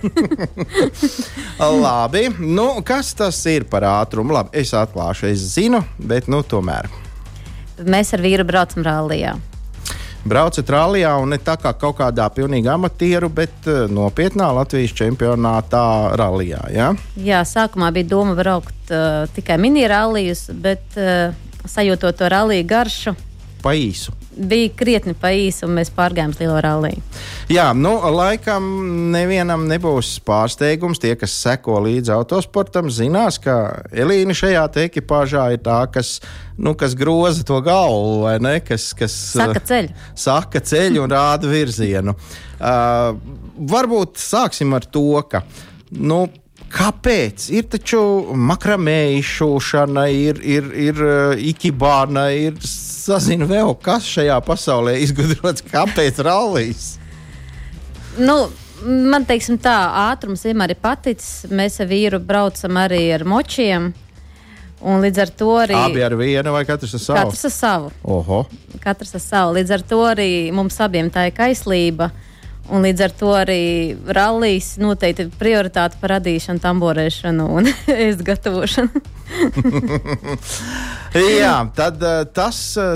Labi, 1.84 2.26
nu, 2.42 2.66
kas 2.86 3.12
tas 3.14 3.38
ir 3.46 3.68
par 3.70 3.86
ātrumu? 3.86 4.34
Labi, 4.34 4.56
es 4.58 4.72
atklāšu, 4.74 5.28
es 5.30 5.44
zinu, 5.54 5.84
bet 5.98 6.26
nu, 6.32 6.42
tomēr. 6.42 6.90
Mēs 7.86 8.10
ar 8.16 8.22
vīru 8.24 8.46
braucam 8.46 8.82
rallija. 8.86 9.36
Braucat 10.26 10.68
rallijā 10.70 11.12
un 11.18 11.32
ne 11.34 11.38
tā 11.42 11.56
kā 11.58 11.72
kaut 11.78 11.96
kādā 11.98 12.28
pilnīgi 12.34 12.70
amatieru, 12.70 13.30
bet 13.30 13.66
uh, 13.66 13.84
nopietnā 13.90 14.52
Latvijas 14.54 14.94
čempionātā 14.98 15.84
rallijā. 16.18 16.62
Ja? 16.74 16.92
Jā, 17.18 17.42
sākumā 17.46 17.90
bija 17.94 18.10
doma 18.14 18.36
braukt 18.38 18.94
uh, 18.94 19.24
tikai 19.34 19.58
mini-rallijas, 19.62 20.48
bet 20.62 20.98
uh, 20.98 21.34
sajūtot 21.66 22.18
to 22.22 22.30
rallija 22.30 22.66
garšu. 22.74 23.16
Pa 23.62 23.74
īsu 23.78 24.14
bija 24.36 24.70
krietni 24.76 25.14
pa 25.18 25.32
īsu, 25.36 25.66
un 25.66 25.76
mēs 25.76 25.90
pārgājām 25.94 26.32
uz 26.32 26.40
lielo 26.40 26.58
ralliju. 26.64 27.00
Jā, 27.52 27.68
nu, 27.76 27.92
laikam 28.16 28.64
nevienam 29.12 29.66
nebūs 29.70 30.14
pārsteigums. 30.26 31.00
Tie, 31.02 31.12
kas 31.20 31.34
seko 31.44 31.80
līdzi 31.84 32.14
autosportam, 32.14 32.90
zinās, 32.92 33.40
ka 33.42 33.56
Elīna 33.92 34.36
šajā 34.36 34.66
ekipāžā 34.86 35.48
ir 35.56 35.62
tā, 35.64 35.80
kas, 35.92 36.16
nu, 36.56 36.74
kas 36.78 36.96
groza 36.98 37.44
to 37.46 37.60
galvu, 37.64 38.22
vai 38.26 38.36
ne? 38.42 38.58
Kas, 38.64 38.92
kas 38.96 39.16
saka 39.34 39.62
ceļu. 39.68 39.96
Saka 40.18 40.62
ceļu 40.72 41.04
un 41.04 41.12
rāda 41.12 41.50
virzienu. 41.50 42.16
Uh, 42.62 43.18
varbūt 43.72 44.20
sāksim 44.22 44.72
ar 44.76 44.86
to, 44.86 45.10
ka. 45.28 45.44
Nu, 45.92 46.24
Kāpēc? 46.72 47.50
Ir 47.52 47.66
taču 47.68 47.98
makramē 48.32 49.18
izšūšana, 49.18 50.06
ir, 50.16 50.38
ir, 50.40 50.70
ir 50.72 51.02
uh, 51.04 51.34
ikibāna, 51.36 52.30
ir 52.32 52.56
sazina 53.02 53.46
vēl, 53.48 53.74
kas 53.82 54.06
šajā 54.08 54.38
pasaulē 54.46 54.96
izgudrots, 55.02 55.64
kāpēc 55.72 56.20
rallijas. 56.26 56.96
Nu, 58.20 58.36
man 58.84 59.26
teiksim, 59.28 59.58
tā 59.62 59.76
ātrums 60.08 60.44
vienmēr 60.46 60.74
ir 60.74 60.80
paticis. 60.82 61.50
Mēs 61.52 61.80
ar 61.82 61.90
vīru 61.90 62.22
braucam 62.22 62.80
arī 62.82 63.04
ar 63.16 63.26
močiem. 63.28 63.92
Un 64.82 64.98
līdz 65.04 65.22
ar 65.22 65.30
to 65.38 65.52
arī. 65.62 65.78
Abi 65.78 66.02
ar 66.02 66.16
vienu 66.18 66.52
vai 66.54 66.64
katrs 66.66 66.96
ar 66.98 67.02
savu? 67.04 67.20
Katrs 67.20 67.46
ar 67.46 67.54
savu. 67.54 67.92
Oho. 68.02 68.42
Katrs 68.82 69.14
ar 69.14 69.22
savu. 69.22 69.54
Līdz 69.60 69.76
ar 69.76 69.86
to 69.86 70.02
arī 70.08 70.30
mums 70.54 70.80
abiem 70.82 71.10
tā 71.14 71.28
ir 71.30 71.36
kaislība. 71.36 72.10
Uh, 72.10 72.28
Un 72.70 72.84
līdz 72.86 73.00
ar 73.02 73.14
to 73.18 73.32
arī 73.34 73.62
rallijas 74.06 74.76
noteikti 74.78 75.26
prioritāte 75.38 75.98
par 76.00 76.14
radīšanu, 76.14 76.62
tamborēšanu 76.62 77.46
un 77.50 77.66
ēst 77.90 78.22
gatavošanu. 78.26 79.02
Jā, 81.42 81.56
tad 81.74 82.04
uh, 82.06 82.22
tas 82.30 82.60
uh, 82.80 82.94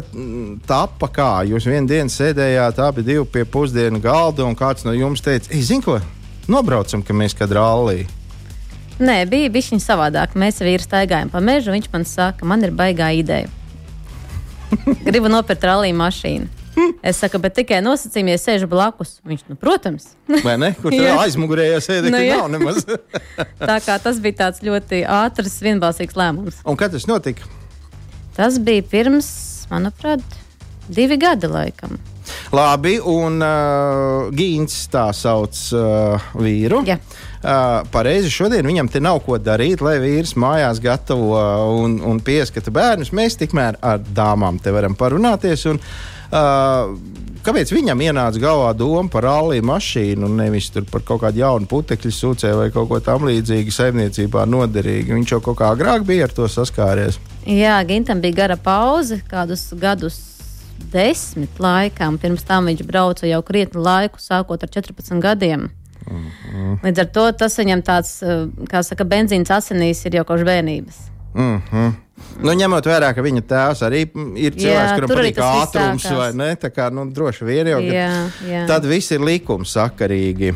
tapa 0.69 1.09
kā. 1.11 1.31
Jūs 1.51 1.67
vienā 1.67 1.91
dienā 1.91 2.13
sēdējāt 2.13 2.79
abi 2.85 3.19
pie 3.33 3.45
pusdienu 3.45 4.01
galda, 4.05 4.47
un 4.47 4.55
kāds 4.57 4.87
no 4.87 4.95
jums 4.95 5.25
teica, 5.25 5.51
zini, 5.51 5.83
ko 5.83 5.99
nobraucam, 6.49 7.03
ka 7.03 7.17
mēs 7.17 7.35
kad 7.37 7.51
rallija. 7.53 8.07
Nē, 8.97 9.27
bija 9.29 9.51
viņa 9.53 9.83
savādāk. 9.83 10.39
Mēs 10.41 10.63
ar 10.63 10.71
vīru 10.71 10.85
staigājām 10.85 11.29
pa 11.33 11.43
mežu. 11.45 11.75
Viņš 11.75 11.91
man 11.93 12.07
saka, 12.09 12.47
man 12.49 12.65
ir 12.65 12.73
baigā 12.73 13.11
ideja. 13.19 13.51
Gribu 15.09 15.29
nopirkt 15.29 15.67
rallija 15.69 15.97
mašīnu. 15.97 16.49
Es 17.09 17.21
saku, 17.21 17.41
bet 17.43 17.57
tikai 17.59 17.81
nosacījumi, 17.85 18.35
ja 18.35 18.41
sēžu 18.41 18.69
blakus. 18.71 19.19
Viņš, 19.27 19.47
nu, 19.51 19.59
protams. 19.61 20.11
Vai 20.45 20.57
ne? 20.61 20.73
Kur 20.81 20.95
tur 20.95 21.11
aizmugurējā 21.25 21.83
sēdē, 21.85 22.13
nu, 22.13 22.23
nav 22.31 22.51
nemaz. 22.53 22.83
tā 23.71 23.79
kā 23.85 23.99
tas 24.03 24.21
bija 24.23 24.43
tāds 24.45 24.65
ļoti 24.67 25.05
ātrs, 25.05 25.61
vienbalsīgs 25.65 26.19
lēmums. 26.19 26.61
Un 26.67 26.79
kad 26.81 26.95
tas 26.95 27.09
notika? 27.11 27.47
Tas 28.37 28.61
bija 28.61 28.85
pirms, 28.85 29.31
manuprāt, 29.71 30.25
divi 30.93 31.17
gadi 31.21 31.49
laikam. 31.49 31.97
Labi, 32.55 32.97
un 32.99 33.39
uh, 33.43 34.27
Gīns 34.35 34.75
tā 34.91 35.05
sauc 35.15 35.55
uh, 35.75 36.27
vīru. 36.35 36.81
Jā. 36.87 36.99
Uh, 37.47 37.87
pareizi 37.95 38.33
šodien 38.35 38.67
viņam 38.67 38.91
te 38.91 39.03
nav 39.03 39.21
ko 39.23 39.39
darīt, 39.39 39.83
lai 39.85 39.97
vīrs 40.03 40.35
mājās 40.39 40.81
gatavo 40.83 41.39
un, 41.85 42.01
un 42.03 42.19
pieskata 42.27 42.75
bērnus. 42.75 43.13
Mēs 43.15 43.39
tikmēr 43.39 43.79
ar 43.79 44.03
dāmām 44.03 44.59
te 44.63 44.75
varam 44.75 44.99
parunāties. 44.99 45.69
Un, 45.71 45.79
uh, 45.79 46.16
Kāpēc 47.47 47.71
viņam 47.71 48.01
ienāca 48.03 48.41
galvā 48.43 48.73
doma 48.75 49.07
par 49.11 49.23
rallija 49.23 49.63
mašīnu 49.63 50.27
un 50.27 50.41
nevis 50.41 50.73
par 50.91 51.05
kaut 51.07 51.21
kādu 51.23 51.45
jaunu 51.45 51.69
putekļu 51.71 52.11
sūcēju 52.11 52.59
vai 52.59 52.71
kaut 52.75 52.89
ko 52.91 52.99
tamlīdzīgu 52.99 53.71
saimniecībā 53.71 54.43
noderīgu? 54.51 55.15
Viņš 55.15 55.35
jau 55.37 55.41
kaut 55.45 55.61
kā 55.61 55.71
agrāk 55.71 56.03
bija 56.09 56.27
ar 56.27 56.35
to 56.35 56.49
saskāries. 56.51 57.21
Jā, 57.47 57.79
Gintam 57.87 58.19
bija 58.25 58.41
gara 58.43 58.57
pauze, 58.59 59.21
kādus 59.31 59.69
gadus 59.79 60.19
desmit 60.91 61.61
laikam. 61.63 62.19
Pirms 62.19 62.43
tam 62.47 62.67
viņš 62.67 62.83
brauca 62.89 63.31
jau 63.31 63.43
krietni 63.47 63.83
laiku, 63.83 64.19
sākot 64.19 64.67
ar 64.67 64.73
14 64.73 65.21
gadiem. 65.23 65.71
Uh 66.07 66.15
-huh. 66.15 66.79
Līdz 66.83 67.01
ar 67.01 67.07
to 67.07 67.33
tas 67.33 67.59
viņam 67.59 67.83
tāds, 67.83 68.11
kā 68.71 68.83
saka, 68.83 69.05
benzīns 69.05 69.51
asinīs 69.51 70.07
ir 70.07 70.15
jau 70.15 70.25
kopš 70.25 70.43
bērnības. 70.43 70.97
Uh 71.35 71.61
-huh. 71.71 71.93
Nu, 72.41 72.53
ņemot 72.57 72.85
vērā, 72.89 73.11
ka 73.17 73.23
viņa 73.25 73.43
tēvs 73.49 73.83
arī 73.87 74.03
ir 74.07 74.57
cilvēks, 74.57 74.91
Jā, 74.91 74.97
kuram 74.97 75.13
patīk 75.13 75.41
ātrums, 75.45 76.05
vai 76.17 76.29
ne? 76.37 76.51
Tā 76.61 76.71
kā 76.73 76.89
nu, 76.93 77.07
droši 77.13 77.49
vien 77.49 77.71
jau 77.73 77.81
Jā, 77.85 78.11
jā. 78.45 78.67
tad 78.69 78.89
viss 78.89 79.13
ir 79.13 79.25
likumsakarīgi. 79.25 80.53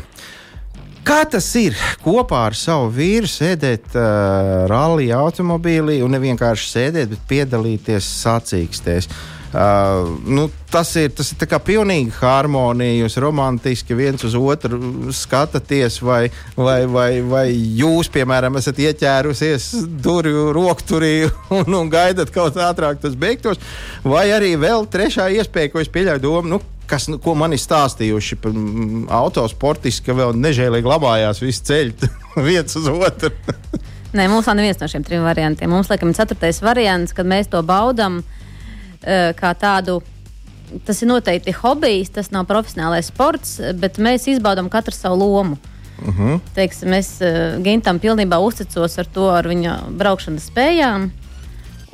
Kā 1.05 1.23
tas 1.25 1.47
ir 1.57 1.77
kopā 2.03 2.43
ar 2.51 2.57
savu 2.57 2.91
vīru 2.93 3.29
sēdēt 3.29 3.95
uh, 3.97 4.67
rallija 4.69 5.17
automobīlī 5.25 5.97
un 6.05 6.13
ne 6.13 6.21
vienkārši 6.21 6.67
sēdēt, 6.69 7.15
bet 7.15 7.23
piedalīties 7.31 8.09
sacīkstēs? 8.21 9.09
Uh, 9.51 10.19
nu, 10.25 10.45
tas 10.71 10.93
ir, 10.95 11.09
tas 11.11 11.33
ir 11.33 11.53
pilnīgi 11.65 12.13
harmonija. 12.21 13.01
Jūs 13.01 13.17
romantiski 13.19 13.97
viens 13.99 14.23
uz 14.23 14.37
otru 14.39 15.11
skatāties, 15.11 15.97
vai, 15.99 16.29
vai, 16.55 16.85
vai, 16.87 17.09
vai 17.19 17.45
jūs, 17.51 18.07
piemēram, 18.13 18.55
esat 18.61 18.79
ieķērusies 18.79 19.67
durvju 20.03 20.53
rokturī 20.55 21.15
un, 21.57 21.67
un 21.67 21.91
gaidat 21.91 22.31
kaut 22.31 22.55
ātrāk 22.55 23.03
tas 23.03 23.17
beigtos. 23.19 23.59
Vai 24.07 24.29
arī 24.31 24.55
vēl 24.59 24.87
trešā 24.87 25.27
iespēja, 25.35 25.73
ko 25.73 25.83
es 25.83 25.91
pieļauju 25.91 26.23
domu. 26.27 26.55
Nu, 26.55 26.63
Kas, 26.91 27.05
nu, 27.07 27.21
ko 27.23 27.31
man 27.39 27.53
ir 27.55 27.59
stāstījuši 27.61 28.35
par 28.43 28.51
mm, 28.51 29.05
autosportisti, 29.15 30.03
ka 30.03 30.15
vēl 30.17 30.33
nežēlīgi 30.35 30.83
glabājās 30.83 31.39
visi 31.39 31.63
ceļi 31.69 32.09
viens 32.49 32.75
uz 32.75 32.89
otru. 32.91 33.31
Nē, 34.11 34.25
mums 34.27 34.49
nav 34.49 34.57
neviens 34.59 34.81
no 34.81 34.89
šiem 34.91 35.05
trim 35.07 35.23
variantiem. 35.23 35.71
Mums, 35.71 35.87
laikam, 35.87 36.11
ir 36.11 36.19
ceturtais 36.19 36.59
variants, 36.59 37.15
kad 37.15 37.29
mēs 37.31 37.47
to 37.53 37.61
baudām 37.63 38.19
eh, 38.19 38.40
kā 39.35 39.53
tādu. 39.59 40.01
Tas 40.85 41.01
ir 41.01 41.07
noteikti 41.09 41.51
hobijs, 41.51 42.09
tas 42.15 42.29
nav 42.31 42.45
profesionālais 42.47 43.09
sports, 43.11 43.57
bet 43.75 43.97
mēs 43.97 44.27
izbaudām 44.31 44.69
katru 44.69 44.93
savu 44.95 45.17
lomu. 45.19 45.57
Uh 46.01 46.15
-huh. 46.19 46.39
Teiksim, 46.55 46.93
es 46.93 47.19
uh, 47.21 47.59
Gintam 47.63 47.99
pilnībā 47.99 48.37
uzticos 48.39 48.97
ar 48.99 49.05
to, 49.05 49.29
ar 49.29 49.43
viņa 49.47 49.79
braukšanas 49.97 50.49
spējām. 50.51 51.09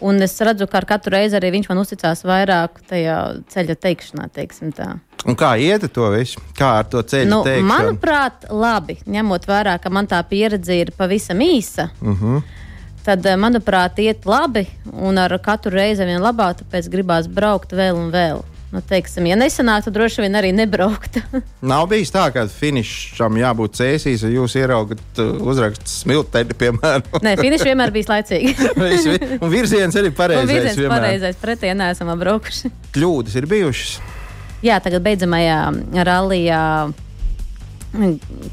Un 0.01 0.21
es 0.21 0.41
redzu, 0.41 0.67
ka 0.67 0.77
ar 0.77 0.85
katru 0.85 1.09
reizi 1.11 1.35
arī 1.35 1.51
viņš 1.51 1.69
man 1.69 1.77
uzticās 1.77 2.23
vairāk 2.23 2.69
tajā 2.89 3.41
ceļa 3.49 3.75
teikšanā. 3.75 4.29
teiksim 4.33 4.71
tā. 4.71 4.99
Un 5.25 5.35
kā 5.35 5.57
iet 5.59 5.83
ar 5.83 5.89
to 5.89 6.09
visu? 6.11 6.39
Kā 6.57 6.77
ar 6.79 6.83
to 6.85 7.01
ceļu 7.01 7.29
Nu, 7.29 7.43
teikšanu? 7.43 7.67
manuprāt, 7.67 8.31
labi, 8.49 8.97
ņemot 9.07 9.45
vērā, 9.47 9.79
ka 9.81 9.89
man 9.89 10.07
tā 10.07 10.23
pieredze 10.23 10.73
ir 10.81 10.91
pavisam 10.97 11.37
īsa. 11.39 11.89
Uh 12.01 12.07
Mhm. 12.07 12.35
-huh. 12.37 12.41
Tad, 13.07 13.23
eh, 13.23 13.37
manuprāt, 13.39 14.01
iet 14.03 14.25
labi, 14.27 14.65
un 14.91 15.15
ar 15.21 15.31
katru 15.39 15.71
reizi 15.77 16.03
vien 16.07 16.19
labāk, 16.19 16.59
tāpēc 16.61 16.89
gribās 16.91 17.29
braukt 17.31 17.71
vēl 17.71 17.95
un 17.95 18.09
vēl. 18.11 18.41
Nu, 18.67 18.81
teiksim, 18.83 19.23
ja 19.29 19.37
nesanāk, 19.39 19.85
tad 19.85 19.95
droši 19.95 20.25
vien 20.25 20.35
arī 20.35 20.49
nebraukt. 20.51 21.21
Nav 21.71 21.85
bijis 21.87 22.11
tā, 22.11 22.25
ka 22.35 22.43
finišam 22.51 23.39
jābūt 23.39 23.77
cēsīs, 23.79 24.25
ja 24.27 24.31
jūs 24.33 24.57
ieraugat 24.59 25.21
uh, 25.23 25.29
uzrakstu 25.39 25.87
smilteni, 25.87 26.57
piemēram. 26.59 27.07
Nē, 27.25 27.37
finišs 27.39 27.63
vienmēr 27.69 27.95
bija 27.95 28.11
laicīgi. 28.17 28.57
Un 29.43 29.53
virziens 29.55 29.95
arī 29.95 30.11
Un 30.11 30.19
pareizais. 30.19 30.51
virziens 30.51 30.81
vienmēr. 30.83 30.97
pareizais, 30.97 31.39
pretī 31.39 31.71
neesam 31.79 32.11
apbraukuši. 32.11 32.73
Kļūdas 32.97 33.39
ir 33.39 33.47
bijušas. 33.55 33.97
Jā, 34.67 34.81
tagad 34.83 35.05
beidzamajā 35.05 35.61
rallijā, 36.03 36.61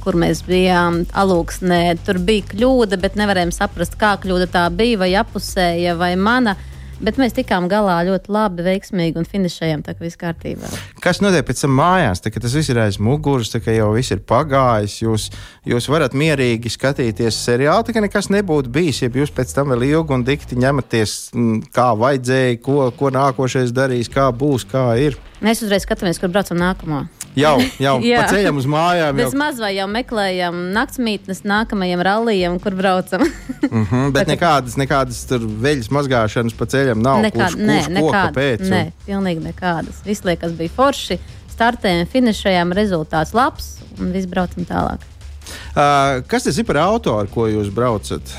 kur 0.04 0.18
mēs 0.20 0.44
bijām 0.46 1.02
alūksnē, 1.16 1.82
tur 2.06 2.20
bija 2.22 2.46
kļūda, 2.52 3.00
bet 3.02 3.18
nevarējām 3.18 3.54
saprast, 3.54 3.98
kā 4.00 4.14
kļūda 4.22 4.50
tā 4.52 4.68
bija, 4.74 5.00
vai 5.04 5.10
apusēja, 5.20 5.98
vai 6.00 6.14
mana. 6.20 6.56
Bet 7.04 7.18
mēs 7.18 7.34
tikām 7.34 7.66
galā 7.68 7.96
ļoti 8.06 8.30
labi, 8.32 8.62
veiksmīgi 8.64 9.18
un 9.18 9.26
finišējām 9.28 9.82
tā, 9.84 9.96
ka 9.96 10.04
viss 10.04 10.18
kārtībā. 10.20 10.68
Kas 11.02 11.18
notiek 11.24 11.44
pēc 11.46 11.64
tam 11.64 11.74
mājās? 11.76 12.22
Tā, 12.22 12.30
tas 12.38 12.54
viss 12.54 12.70
ir 12.70 12.78
aiz 12.80 13.00
muguras, 13.02 13.50
tā 13.52 13.58
kā 13.64 13.74
jau 13.74 13.90
viss 13.96 14.14
ir 14.14 14.22
pagājis. 14.24 15.00
Jūs, 15.02 15.26
jūs 15.68 15.90
varat 15.90 16.14
mierīgi 16.16 16.70
skatīties 16.70 17.40
seriālu, 17.48 17.84
tā 17.84 17.96
kā 17.96 18.04
nekas 18.04 18.30
nebūtu 18.32 18.72
bijis. 18.72 19.02
Ja 19.02 19.10
jūs 19.10 19.34
pēc 19.34 19.56
tam 19.56 19.74
vēl 19.74 19.88
ilgi 19.90 20.16
un 20.16 20.24
dikti 20.28 20.60
ņematies, 20.62 21.18
mm, 21.34 21.60
kā 21.74 21.90
vajadzēja, 21.98 22.60
ko, 22.62 22.78
ko 22.94 23.10
nākošais 23.14 23.74
darīs, 23.74 24.12
kā 24.12 24.30
būs, 24.30 24.68
kā 24.70 24.92
ir. 25.02 25.18
Mēs 25.44 25.60
uzreiz 25.64 25.84
skatāmies, 25.84 26.16
kur 26.22 26.30
braucam 26.32 26.56
nākamo. 26.56 27.02
Jau, 27.36 27.56
jau 27.82 27.94
Jā. 28.06 28.22
pa 28.22 28.32
ceļam 28.32 28.56
uz 28.60 28.66
mājām. 28.70 29.18
Jau, 29.20 29.26
Vismaz 29.28 29.58
vai 29.60 29.72
jau 29.76 29.86
meklējam 29.90 30.60
naktsmītnes 30.72 31.42
nākamajam 31.44 32.00
rallijam, 32.06 32.56
kur 32.62 32.76
braucam. 32.78 33.26
Mhm, 33.68 34.10
bet 34.14 34.30
nekādas, 34.32 34.78
nekādas 34.80 35.20
tur 35.28 35.44
veļas 35.44 35.90
mazgāšanas 35.92 36.56
pa 36.56 36.68
ceļam 36.72 37.02
nav. 37.04 37.20
Nekāda, 37.26 37.50
kurš, 37.52 37.58
nē, 37.60 37.78
kurš, 37.82 37.90
nekāda, 37.98 38.70
nē, 38.72 38.82
un- 38.88 38.92
pilnīgi 39.08 39.44
nekādas. 39.50 40.00
Viss 40.06 40.24
liekas, 40.24 40.54
bija 40.58 40.72
forši. 40.78 41.18
Startējām, 41.54 42.08
finišējām, 42.10 42.72
rezultāts 42.74 43.34
labs 43.36 43.68
un 44.00 44.08
viss 44.14 44.26
braucam 44.30 44.64
tālāk. 44.66 45.04
Uh, 45.74 46.22
kas 46.30 46.46
tas 46.48 46.56
ir 46.58 46.64
par 46.66 46.80
auto, 46.82 47.12
ar 47.20 47.28
ko 47.30 47.44
jūs 47.50 47.68
braucat? 47.74 48.32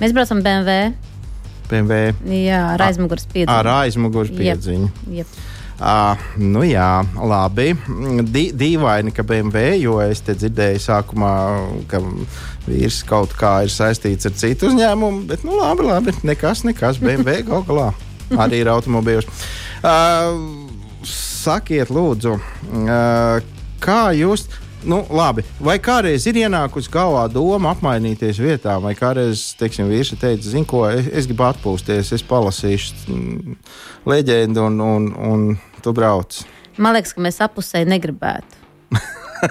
Mēs 0.00 0.12
braucam 0.16 0.42
BMW. 0.44 0.90
BMW 1.70 2.10
Jā, 2.48 2.60
ar 2.74 2.82
aizmugures 2.88 3.24
piedziņu. 3.30 3.52
ar 3.54 3.68
aizmugures 3.84 4.32
Jep. 4.32 4.40
piedziņu. 4.42 4.88
Jep. 5.20 5.38
Uh, 5.80 6.12
nu 6.36 6.60
jā, 6.66 7.00
labi. 7.16 7.70
Di 8.28 8.50
dīvaini, 8.52 9.14
ka 9.16 9.24
BMW, 9.24 9.78
jo 9.80 9.96
es 10.04 10.20
te 10.20 10.34
dzirdēju 10.36 10.82
sākumā, 10.84 11.32
ka 11.88 12.02
vīrs 12.66 13.00
kaut 13.08 13.32
kā 13.40 13.62
ir 13.64 13.72
saistīts 13.72 14.28
ar 14.28 14.36
citu 14.36 14.68
uzņēmumu, 14.68 15.24
bet 15.30 15.46
nu 15.48 15.56
labi, 15.56 15.88
labi. 15.88 16.12
Nekas, 16.28 16.66
nekas. 16.68 17.00
BMW 17.00 17.40
gal 17.48 17.64
galā 17.64 17.90
arī 18.36 18.60
ir 18.60 18.70
automobīļos. 18.74 19.30
Uh, 19.80 21.08
sakiet, 21.08 21.88
lūdzu, 21.88 22.36
uh, 22.36 23.54
kā 23.80 24.02
jūs. 24.20 24.50
Nu, 24.80 25.02
labi. 25.12 25.42
Vai 25.60 25.74
kādreiz 25.76 26.24
ir 26.28 26.38
ienākusi 26.40 26.88
galvā 26.92 27.26
doma 27.28 27.74
apmainīties 27.74 28.38
vietām, 28.40 28.80
vai 28.86 28.94
kādreiz, 28.96 29.50
teiksim, 29.60 29.90
vīrs 29.92 30.14
ir 30.14 30.20
teicis, 30.22 30.54
zinu, 30.54 30.64
ko 30.68 30.86
es, 30.88 31.08
es 31.20 31.28
gribu 31.28 31.44
atpūsties, 31.50 32.14
es 32.16 32.24
palasīšu 32.24 33.12
mm, 33.12 33.58
leģendu 34.08 34.64
un, 34.70 34.80
un, 34.80 35.10
un 35.28 35.44
tu 35.84 35.92
brauc. 35.96 36.42
Man 36.78 36.94
liekas, 36.96 37.12
ka 37.16 37.20
mēs 37.24 37.40
apusēji 37.44 37.88
negribētu. 37.90 38.56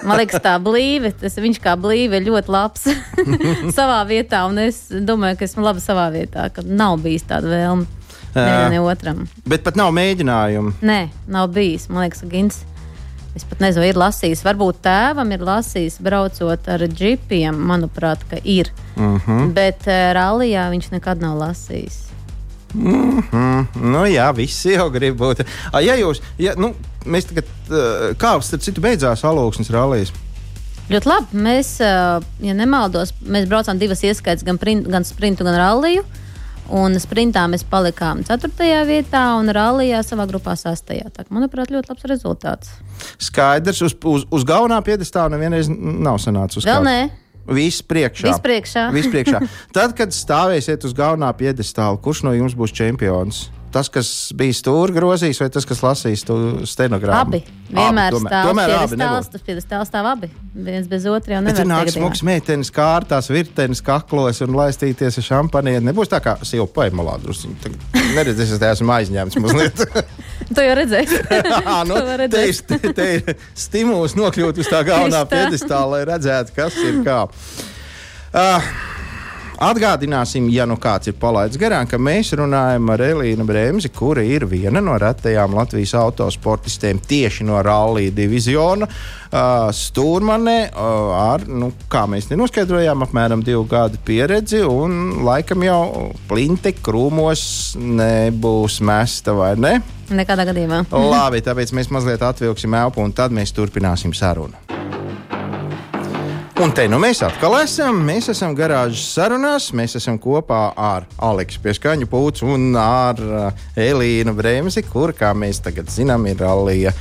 Man 0.06 0.18
liekas, 0.20 0.38
tā 0.44 0.52
blīve, 0.62 1.10
tas 1.18 1.34
viņš 1.42 1.58
kā 1.64 1.72
blīve 1.80 2.20
ir 2.20 2.28
ļoti 2.28 2.52
labs 2.54 2.84
savā 3.78 4.04
vietā, 4.06 4.44
un 4.46 4.58
es 4.62 4.84
domāju, 4.90 5.38
ka 5.40 5.44
esmu 5.48 5.64
labi 5.66 5.82
savā 5.82 6.08
vietā, 6.14 6.46
ka 6.54 6.62
nav 6.62 7.00
bijis 7.02 7.24
tāda 7.26 7.50
vēlme 7.50 7.86
nevienam 8.34 8.70
ne 8.70 8.80
otram. 8.86 9.24
Bet 9.50 9.64
pat 9.66 9.74
nav 9.76 9.90
mēģinājumu. 9.96 10.76
Nē, 10.86 11.00
nav 11.26 11.48
bijis. 11.56 11.88
Man 11.90 12.04
liekas, 12.06 12.20
ka 12.22 12.30
Gins. 12.30 12.60
Es 13.34 13.44
pat 13.46 13.60
nezinu, 13.62 13.84
ir 13.86 13.98
lasījis. 13.98 14.40
Varbūt 14.46 14.80
tēvam 14.82 15.30
ir 15.34 15.42
lasījis, 15.46 16.00
braucot 16.02 16.68
ar 16.70 16.82
džipiem. 16.86 17.54
Manuprāt, 17.54 18.22
ka 18.30 18.38
ir. 18.44 18.70
Uh 18.96 19.00
Mhm. 19.00 19.18
-huh. 19.26 19.52
Bet 19.54 19.86
uh, 19.86 20.12
rallijā 20.14 20.68
viņš 20.70 20.90
nekad 20.90 21.20
nav 21.22 21.38
lasījis. 21.38 22.09
Mm, 22.74 23.66
nu, 23.90 24.04
jā, 24.10 24.28
visi 24.36 24.74
jau 24.76 24.88
grib 24.94 25.18
būt. 25.20 25.42
A, 25.72 25.82
ja 25.84 25.96
jūs, 25.98 26.22
ja, 26.40 26.54
nu, 26.60 26.72
mēs 27.06 27.30
tagad, 27.30 27.50
uh, 27.70 28.10
kā 28.20 28.36
starp 28.44 28.64
citu, 28.66 28.84
beidzās 28.84 29.24
alūksnes 29.26 29.72
rallijas. 29.74 30.14
Ļoti 30.90 31.10
labi. 31.10 31.42
Mēs, 31.46 31.76
uh, 31.84 32.18
ja 32.42 32.56
nemaldos, 32.56 33.12
mēs 33.22 33.46
braucām 33.50 33.78
divas 33.78 34.02
ieskaitas, 34.06 34.46
gan, 34.46 34.58
prin, 34.58 34.82
gan 34.90 35.06
sprintu, 35.06 35.46
gan 35.46 35.58
ralliju. 35.60 36.06
Un 36.70 36.94
sprintā 37.02 37.48
mēs 37.50 37.64
palikām 37.66 38.20
4. 38.26 38.50
vietā, 38.86 39.24
un 39.40 39.50
rallijā 39.50 40.04
savā 40.06 40.28
grupā 40.30 40.54
6. 40.58 40.92
Tā, 41.10 41.24
manuprāt, 41.34 41.72
ļoti 41.74 41.90
labs 41.90 42.06
rezultāts. 42.06 42.76
Skaidrs, 43.18 43.82
uz, 43.88 43.96
uz, 44.06 44.26
uz 44.30 44.46
galvenā 44.46 44.78
piedestāla 44.86 45.34
nevienreiz 45.34 45.66
nav 45.70 46.20
sanācis. 46.22 46.66
Vēl 46.68 46.86
nē, 46.86 46.98
Viss 47.48 47.84
priekšā. 47.86 48.28
Viss 48.28 48.42
priekšā. 48.44 48.84
Viss 48.94 49.12
priekšā. 49.12 49.40
Tad, 49.76 49.96
kad 49.98 50.12
stāvēsiet 50.14 50.84
uz 50.86 50.96
galvenā 50.96 51.32
piedestāla, 51.38 52.00
kurš 52.02 52.24
no 52.28 52.34
jums 52.36 52.58
būs 52.58 52.74
čempions? 52.76 53.48
tas, 53.72 53.88
kas 53.92 54.08
bija 54.36 54.54
stūra 54.56 54.94
grozījis, 54.94 55.40
vai 55.42 55.48
tas, 55.52 55.66
kas 55.68 55.82
lasīs 55.84 56.24
stenogrammu? 56.70 57.38
Abi. 57.38 57.40
Vienmēr 57.70 58.14
tomēr- 58.14 58.32
stāv 58.32 58.48
tomēr 58.50 58.72
abi 58.76 59.42
piedestāls, 59.46 59.90
stāv 59.90 60.08
abi. 60.10 60.30
Viens 60.54 60.88
bez 60.90 61.06
otra 61.06 61.36
jau 61.36 61.44
Bet 61.46 61.60
tur 61.60 61.68
nevar 61.68 61.86
nāks 61.86 61.94
smags 61.94 62.24
meitenes 62.26 62.72
kārtās, 62.74 63.30
virtenes 63.30 63.82
kaklos 63.86 64.42
un 64.46 64.56
laistīties 64.58 65.20
ar 65.22 65.28
šampanieti. 65.28 65.86
Nebūs 65.86 66.10
tā 66.10 66.20
kā 66.24 66.36
silpa 66.42 66.82
paimolā 66.82 67.18
drusku. 67.22 67.54
Neredzēs, 68.16 68.56
es 68.56 68.66
esmu 68.72 68.96
aizņemts 68.98 69.38
mazliet. 69.38 69.86
To 70.56 70.62
jau 70.66 70.76
redzēsi. 70.78 71.20
Nu, 71.90 71.98
te, 72.30 72.46
ir, 72.50 72.94
te, 72.94 73.08
ir 73.20 73.34
stimuls 73.54 74.16
nokļūt 74.18 74.62
uz 74.62 74.70
tā 74.70 74.82
galvenā 74.88 75.22
piedestāla, 75.30 76.00
lai 76.00 76.06
redzētu, 76.10 76.54
kas 76.56 76.78
ir 76.82 77.02
kā. 77.06 77.22
Uh, 78.30 78.72
Atgādināsim, 79.60 80.46
ja 80.48 80.64
nu 80.64 80.78
kāds 80.80 81.10
ir 81.10 81.18
palaidis 81.20 81.60
garām, 81.60 81.84
ka 81.84 81.98
mēs 82.00 82.30
runājam 82.38 82.86
ar 82.94 83.02
Elīnu 83.04 83.44
Bremzi, 83.44 83.90
kura 83.92 84.22
ir 84.24 84.46
viena 84.48 84.80
no 84.80 84.94
retajām 84.96 85.52
Latvijas 85.52 85.92
autosportistiem 86.00 86.96
tieši 87.04 87.44
no 87.44 87.58
rallija 87.60 88.14
diviziona. 88.16 88.88
Stūrmanē 89.76 90.56
uh, 90.70 91.12
ar, 91.12 91.44
nu, 91.44 91.68
kā 91.92 92.06
mēs 92.08 92.30
nenoskaidrojām, 92.32 93.04
apmēram 93.04 93.44
divu 93.44 93.66
gadu 93.68 94.00
pieredzi, 94.08 94.62
un 94.64 95.20
laikam 95.28 95.68
jau 95.68 96.08
plinte 96.30 96.72
krūmos 96.80 97.44
nebūs 97.76 98.80
mesta 98.80 99.36
vai 99.36 99.52
ne? 99.60 99.76
Nekādā 100.08 100.48
gadījumā. 100.48 100.86
Labi, 100.88 101.44
tāpēc 101.44 101.76
mēs 101.76 101.92
mazliet 101.92 102.24
atvilksim 102.24 102.80
elpu 102.80 103.04
un 103.04 103.12
tad 103.12 103.36
mēs 103.36 103.52
turpināsim 103.52 104.16
sarunu. 104.16 104.56
Un 106.58 106.72
te 106.74 106.84
nu 106.90 106.98
mēs 107.00 107.22
atkal 107.24 107.54
esam. 107.60 108.00
Mēs 108.04 108.26
esam 108.32 108.56
garāžas 108.58 109.04
sarunās. 109.14 109.68
Mēs 109.76 109.94
esam 110.00 110.18
kopā 110.20 110.72
ar 110.76 111.06
Aleksu 111.22 111.62
Pieskaņu 111.62 112.08
Pūcu 112.10 112.48
un 112.50 112.74
ar 112.76 113.22
uh, 113.22 113.62
Elīnu 113.78 114.34
Bremzi, 114.36 114.82
kur, 114.88 115.14
kā 115.16 115.30
mēs 115.36 115.62
tagad 115.64 115.88
zinām, 115.92 116.26
ir 116.28 116.42
Alija 116.44 116.92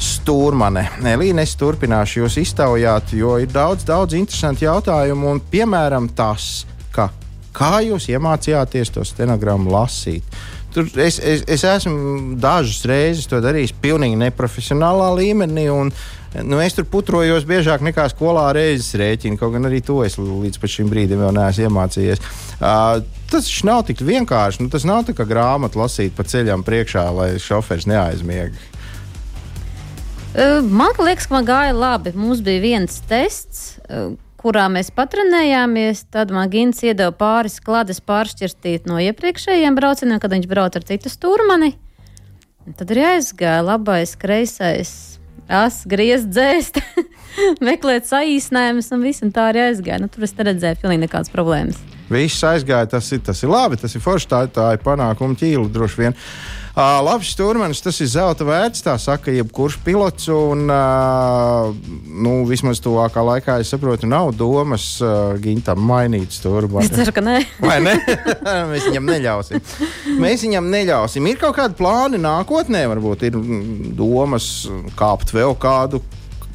Stūrmane. 0.00 0.86
Elīna, 1.12 1.44
es 1.44 1.54
turpināšu 1.60 2.24
jūs 2.24 2.40
iztaujāt, 2.42 3.12
jo 3.16 3.36
ir 3.42 3.52
daudz, 3.52 3.84
daudz 3.86 4.16
interesantu 4.18 4.66
jautājumu. 4.66 5.30
Un, 5.36 5.44
piemēram, 5.52 6.10
tas, 6.16 6.64
ka, 6.96 7.10
kā 7.56 7.78
jūs 7.86 8.08
iemācījāties 8.10 8.96
to 8.96 9.04
stenogrammu 9.06 9.76
lasīt. 9.76 10.40
Tur 10.74 10.88
es, 11.00 11.18
es, 11.18 11.42
es 11.48 11.64
esmu 11.64 12.36
dažas 12.40 12.82
reizes 12.88 13.28
to 13.30 13.40
darījis 13.40 13.74
pilnīgi 13.80 14.18
neprofesionālā 14.26 15.12
līmenī. 15.16 15.68
Un, 15.72 15.92
Nu, 16.44 16.58
es 16.60 16.74
tur 16.76 16.84
putrojos 16.84 17.46
biežāk 17.48 17.80
nekā 17.86 18.04
skolā 18.12 18.50
reizes 18.52 18.90
rēķinu, 18.98 19.38
kaut 19.40 19.54
gan 19.54 19.68
arī 19.68 19.78
to 19.80 20.02
es 20.04 20.18
līdz 20.20 20.60
šim 20.68 20.90
brīdim 20.92 21.22
vēl 21.22 21.32
neesmu 21.32 21.64
iemācījies. 21.64 22.20
Uh, 22.58 22.98
tas 23.30 23.48
nav 23.64 23.86
tik 23.88 24.02
vienkārši. 24.04 24.66
Nu, 24.66 24.72
tas 24.72 24.84
nav 24.84 25.06
tā 25.08 25.14
kā 25.16 25.24
grāmatu 25.28 25.80
lasīt 25.80 26.12
pa 26.16 26.26
ceļam 26.28 26.66
priekšā, 26.66 27.06
lai 27.16 27.30
šofērs 27.40 27.88
neaizmiega. 27.88 28.52
Man 30.36 30.92
liekas, 31.00 31.30
ka 31.30 31.38
man 31.38 31.48
gāja 31.48 31.72
labi. 31.72 32.12
Mums 32.12 32.42
bija 32.44 32.60
viens 32.60 33.00
tests, 33.08 33.78
kurā 34.46 34.68
mēs 34.70 34.92
patrenējāmies. 34.94 36.04
Tad 36.14 36.30
man 36.34 36.50
Gins 36.52 36.84
iedeva 36.86 37.10
pāris 37.16 37.58
klādes 37.64 37.98
pāršķirstīt 38.06 38.86
no 38.86 39.00
iepriekšējiem 39.02 39.78
braucieniem, 39.78 40.22
kad 40.22 40.34
viņš 40.36 40.48
brauc 40.50 40.78
ar 40.78 40.86
citu 40.86 41.10
stūrmani. 41.12 41.74
Tad 42.78 42.90
arī 42.94 43.04
aizgāja 43.12 43.62
labais, 43.62 44.16
kreisais, 44.18 44.92
as, 45.46 45.84
griezt, 45.86 46.30
dzēst, 46.34 46.80
meklēt 47.66 48.08
saīsinājumus 48.08 48.90
un 48.94 49.06
viss, 49.06 49.22
un 49.26 49.30
tā 49.34 49.50
arī 49.52 49.68
aizgāja. 49.68 50.00
Nu, 50.02 50.10
tur 50.10 50.26
es 50.26 50.34
neredzēju 50.38 50.82
pilnīgi 50.82 51.06
nekādas 51.06 51.30
problēmas. 51.34 51.78
Viss 52.10 52.42
aizgāja, 52.46 52.90
tas 52.90 53.10
ir, 53.14 53.22
tas 53.26 53.42
ir 53.42 53.50
labi, 53.50 53.78
tas 53.78 53.94
ir 53.94 54.02
forši. 54.02 54.30
Tā, 54.30 54.44
tā 54.50 54.72
ir 54.74 54.82
panākuma 54.82 55.38
ķīla 55.38 55.70
droši 55.74 56.02
vien. 56.02 56.14
Uh, 56.14 56.65
labs 56.76 57.30
stūrmanis, 57.32 57.80
tas 57.80 57.96
ir 58.04 58.08
zelta 58.12 58.44
vērts, 58.44 58.82
tā 58.84 58.98
saka, 59.00 59.32
jebkurš 59.32 59.78
pilots. 59.84 60.26
Un, 60.28 60.66
uh, 60.68 61.70
nu, 62.04 62.34
vismaz 62.48 62.82
tuvākā 62.84 63.22
laikā, 63.24 63.54
es 63.64 63.70
saprotu, 63.72 64.04
nav 64.10 64.34
domas 64.36 64.84
uh, 65.00 65.32
gintam 65.40 65.80
mainīt 65.88 66.34
Es 66.34 66.42
stūrmani. 66.42 66.90
ceru, 66.92 67.14
ka 67.16 67.24
nē. 67.24 67.38
Vai 67.64 67.78
ne? 67.80 67.94
Mēs 68.72 68.90
viņam 68.90 69.08
neļausim. 69.08 69.64
Mēs 70.20 70.44
viņam 70.44 70.68
neļausim. 70.74 71.30
Ir 71.32 71.40
kaut 71.40 71.56
kādi 71.56 71.78
plāni 71.80 72.20
nākotnē, 72.20 72.84
varbūt 72.92 73.24
ir 73.30 73.40
mm, 73.40 73.94
domas 73.96 74.50
kāpt 75.00 75.32
vēl 75.32 75.56
kādu 75.56 76.02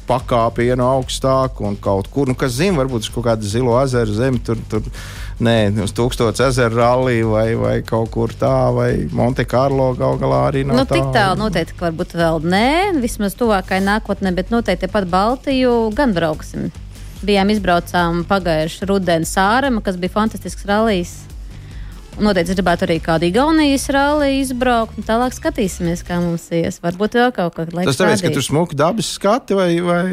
pakāpienu 0.08 0.84
augstāk 0.84 1.60
un 1.64 1.76
kaut 1.80 2.08
kur, 2.12 2.28
nu, 2.30 2.36
kas 2.38 2.56
zina, 2.58 2.78
varbūt 2.80 3.06
uz 3.06 3.10
kaut 3.14 3.26
kādu 3.28 3.48
zilo 3.48 3.74
ezeru 3.80 4.14
zemi, 4.16 4.40
tur, 4.44 4.58
tur 4.70 4.84
nē, 5.42 5.56
uz 5.84 5.94
tūkstošu 5.96 6.46
ezeru 6.48 6.78
rallija 6.80 7.26
vai, 7.30 7.46
vai 7.58 7.74
kaut 7.86 8.10
kur 8.14 8.34
tā, 8.38 8.52
vai 8.74 8.90
Monte 9.14 9.46
Carlo 9.48 9.92
gal 9.98 10.18
galā 10.20 10.44
arī 10.50 10.64
no 10.66 10.76
Nu, 10.78 10.84
tā. 10.86 10.98
tik 10.98 11.10
tālu 11.14 11.40
noteikti, 11.44 11.76
ka 11.78 11.88
varbūt 11.88 12.16
vēl 12.18 12.42
nē, 12.52 12.68
vismaz 13.02 13.36
tuvākajai 13.40 13.82
nākotnē, 13.88 14.34
bet 14.36 14.52
noteikti 14.54 14.90
pat 14.92 15.08
Baltiju 15.12 15.90
gan 15.96 16.14
brauksim. 16.16 16.70
Bijām 17.22 17.52
izbraucām 17.54 18.24
pagājušā 18.26 18.88
rudenī 18.90 19.28
Sārama, 19.30 19.82
kas 19.86 19.98
bija 20.00 20.16
fantastisks 20.16 20.66
rallijs. 20.66 21.20
Noteikti 22.20 22.56
gribētu 22.58 22.84
arī 22.84 22.98
kādu 23.00 23.26
Igaunijas 23.30 23.86
rallija 23.94 24.42
izbraukt, 24.42 24.98
un 25.00 25.06
tālāk 25.06 25.32
skatīsimies, 25.32 26.02
kā 26.04 26.18
mums 26.20 26.44
ies. 26.52 26.76
Varbūt 26.82 27.16
vēl 27.16 27.32
kaut 27.32 27.56
kā 27.56 27.64
tāda. 27.64 27.86
Tas 27.88 28.00
tāpēc, 28.00 28.26
ka 28.26 28.32
tur 28.34 28.44
smuki 28.44 28.76
dabas 28.76 29.08
skati 29.16 29.56
vai, 29.56 29.70
vai 29.80 30.04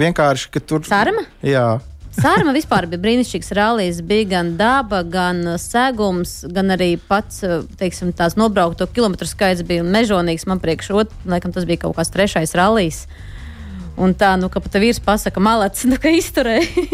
vienkārši, 0.00 0.50
ka 0.54 0.64
tur. 0.64 0.86
Sārama? 0.88 1.26
Jā. 1.44 1.80
Sārma 2.16 2.50
vispār 2.56 2.88
bija 2.90 3.02
brīnišķīgs 3.04 3.52
rallijs. 3.54 4.00
Bija 4.02 4.26
gan 4.32 4.54
daba, 4.58 5.04
gan 5.06 5.44
segums, 5.62 6.40
gan 6.50 6.74
arī 6.74 6.94
pats 7.08 7.44
teiksim, 7.78 8.10
tās 8.16 8.34
nobraukto 8.40 8.88
kilometru 8.90 9.28
skaits 9.30 9.62
bija 9.66 9.84
mežonīgs. 9.86 10.48
Man 10.50 10.62
priekš, 10.62 10.90
ot, 11.04 11.14
laikam, 11.28 11.54
tas 11.54 11.68
bija 11.68 11.84
kaut 11.84 11.98
kāds 12.00 12.10
trešais 12.16 12.56
rallijs. 12.58 13.04
Un 14.00 14.16
tā, 14.16 14.34
nu, 14.40 14.48
ka 14.50 14.62
pat 14.64 14.80
vīrs 14.80 15.02
pasaka, 15.04 15.42
malets, 15.42 15.84
nu, 15.90 16.00
ka 16.00 16.12
izturēja. 16.16 16.88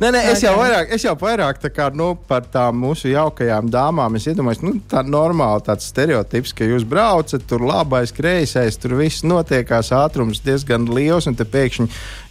Nē, 0.00 0.08
nē, 0.14 0.20
es 0.32 0.40
jau 0.44 0.52
vairāk, 0.56 0.92
es 0.96 1.04
jau 1.04 1.12
vairāk 1.18 1.58
tā 1.60 1.68
kā, 1.72 1.88
nu, 1.94 2.12
par 2.28 2.46
tām 2.52 2.78
mūsu 2.82 3.10
jaukajām 3.10 3.68
dāmām. 3.72 4.16
Es 4.16 4.26
iedomājos, 4.30 4.62
nu, 4.64 4.74
tā 4.88 5.02
normāli 5.04 5.64
tāds 5.66 5.88
stereotips, 5.92 6.54
ka 6.56 6.68
jūs 6.68 6.86
braucat, 6.88 7.44
tur 7.48 7.64
labais, 7.68 8.14
kreisais, 8.16 8.78
tur 8.80 8.96
viss 9.00 9.26
notiekās, 9.26 9.92
ātrums 9.96 10.40
diezgan 10.44 10.88
liels, 10.88 11.28
un 11.28 11.36
te 11.38 11.44
pēkšņi 11.48 11.88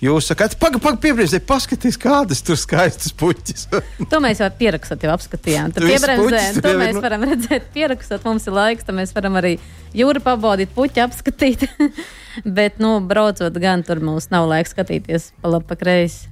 jūs 0.08 0.32
sakat, 0.32 0.58
pagaidi, 0.62 0.82
pagaidi, 0.82 1.04
piebrīziet, 1.06 1.46
paskatieties, 1.50 2.00
kādas 2.02 2.42
tur 2.46 2.60
skaistas 2.60 3.14
puķis. 3.18 3.68
To 4.12 4.20
mēs 4.24 4.42
jau 4.42 4.50
pierakstot, 4.58 5.04
jau 5.06 5.14
apskatījām. 5.14 5.72
Tad 5.76 5.86
puķis 5.86 6.58
to 6.64 6.74
mēs 6.80 6.98
nu- 6.98 7.04
varam 7.06 7.24
redzēt, 7.30 7.70
pierakstot. 7.76 8.26
Mums 8.28 8.48
ir 8.50 8.58
laiks, 8.58 8.88
tad 8.88 8.98
mēs 8.98 9.14
varam 9.16 9.38
arī 9.40 9.54
jūru 9.96 10.24
pabaudīt, 10.26 10.74
puķi 10.76 11.06
apskatīt. 11.06 11.68
Bet, 12.58 12.80
nu, 12.80 12.96
braucot 13.04 13.56
gan, 13.60 13.84
tur 13.84 14.00
mums 14.04 14.30
nav 14.32 14.48
laika 14.48 14.72
skatīties 14.72 15.32
pa 15.44 15.52
labi, 15.52 15.68
pa 15.68 15.76
kreisi. 15.80 16.31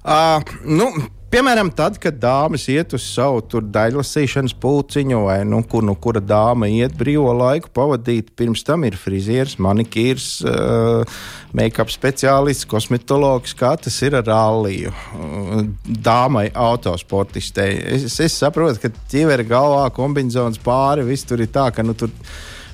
Uh, 0.00 0.40
nu, 0.64 0.86
piemēram, 1.28 1.68
tad, 1.76 1.98
kad 2.00 2.16
dāmas 2.16 2.62
iet 2.72 2.94
uz 2.96 3.04
savu 3.04 3.42
daļlasīšanas 3.60 4.54
pulciņu, 4.62 5.18
vai 5.26 5.42
nu, 5.44 5.58
kur 5.68 5.84
nu 5.84 5.92
kura 5.92 6.22
dāma 6.24 6.70
iet 6.72 6.94
brīvo 6.96 7.34
laiku 7.36 7.68
pavadīt, 7.76 8.30
pirms 8.38 8.64
tam 8.64 8.86
ir 8.88 8.96
frizieris, 8.96 9.58
manikīrs, 9.60 10.28
uh, 10.48 11.18
make-up 11.52 11.92
speciālists, 11.92 12.64
kosmetologs, 12.70 13.52
kā 13.58 13.74
tas 13.76 13.98
ir 14.06 14.16
ar 14.16 14.24
ralliju. 14.30 14.94
Uh, 15.18 15.66
dāmai, 15.84 16.46
autosportistei. 16.56 17.74
Es, 17.98 18.16
es 18.24 18.38
saprotu, 18.40 18.80
ka 18.86 18.92
ķivera 19.12 19.44
galvā 19.44 19.84
kombinācijas 19.92 20.62
pāri, 20.64 21.04
viss 21.10 21.28
tur 21.28 21.44
ir 21.44 21.52
tā, 21.52 21.68
ka 21.76 21.84
nu, 21.84 21.92
tur 21.92 22.08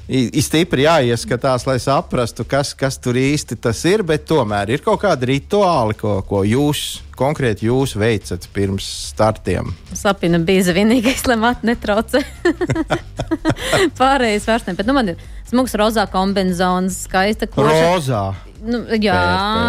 stipri 0.06 0.84
jāieskatās, 0.86 1.66
lai 1.66 1.80
saprastu, 1.82 2.46
kas, 2.46 2.70
kas 2.78 2.98
tur 3.02 3.18
īsti 3.18 3.58
tas 3.58 3.82
ir. 3.90 4.06
Bet 4.06 4.28
tomēr 4.30 4.70
ir 4.76 4.86
kaut 4.86 5.02
kādi 5.02 5.32
rituāli, 5.32 5.98
ko, 5.98 6.20
ko 6.22 6.44
jūs 6.46 7.00
konkrēti 7.16 7.68
jūs 7.68 7.96
veicat 7.98 8.48
pirms 8.54 8.86
startiem. 9.10 9.72
Sapina 9.96 10.40
bija 10.42 10.74
vienīgais, 10.76 11.24
lai 11.28 11.38
matu 11.40 11.68
netraucē. 11.68 12.22
Pārējais 14.00 14.48
vairs 14.48 14.66
ne. 14.68 14.76
Bet, 14.78 14.88
nu, 14.88 14.96
man 14.96 15.14
ir 15.14 15.22
smags 15.48 15.76
rozā 15.78 16.06
kombinācijas, 16.12 17.00
skaista 17.06 17.48
koža. 17.50 17.80
Rozā. 17.86 18.26
Nu, 18.66 18.80
jā, 18.98 19.16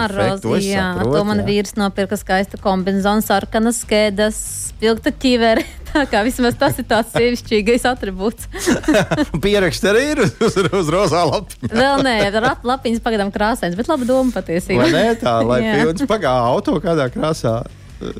perfekt, 0.07 0.43
to 0.45 0.55
jā, 0.63 0.85
saprotu, 0.95 1.17
to 1.17 1.23
man 1.27 1.41
jā. 1.41 1.47
vīrs 1.49 1.75
nopirka 1.77 2.17
skaista 2.17 2.57
kombinācija, 2.61 3.25
sarkanas 3.27 3.81
skēdas, 3.83 4.39
spilgta 4.71 5.11
ķivere. 5.13 5.65
Tā 5.87 6.03
kā 6.09 6.19
vismaz 6.25 6.57
tas 6.59 6.75
ir 6.81 6.85
tāds 6.87 7.13
sievišķīgais 7.15 7.85
attribūts. 7.89 8.49
Pieraksts 9.43 9.87
arī 9.87 10.03
ir 10.11 10.21
uz, 10.25 10.33
uz 10.43 10.89
rozā 10.93 11.23
lapiņa. 11.29 11.71
Vēl 11.71 12.03
nē, 12.05 12.15
lapiņas 12.67 13.03
pagaidām 13.05 13.31
krāsains, 13.33 13.77
bet 13.79 13.89
laba 13.89 14.07
doma 14.07 14.35
patiesībā. 14.35 14.83
Vai 14.83 14.91
ne 14.93 15.15
tā, 15.21 15.37
lai 15.47 15.61
pilns 15.63 16.03
pagāja 16.09 16.51
auto 16.51 16.75
kādā 16.83 17.07
krāsā? 17.13 17.36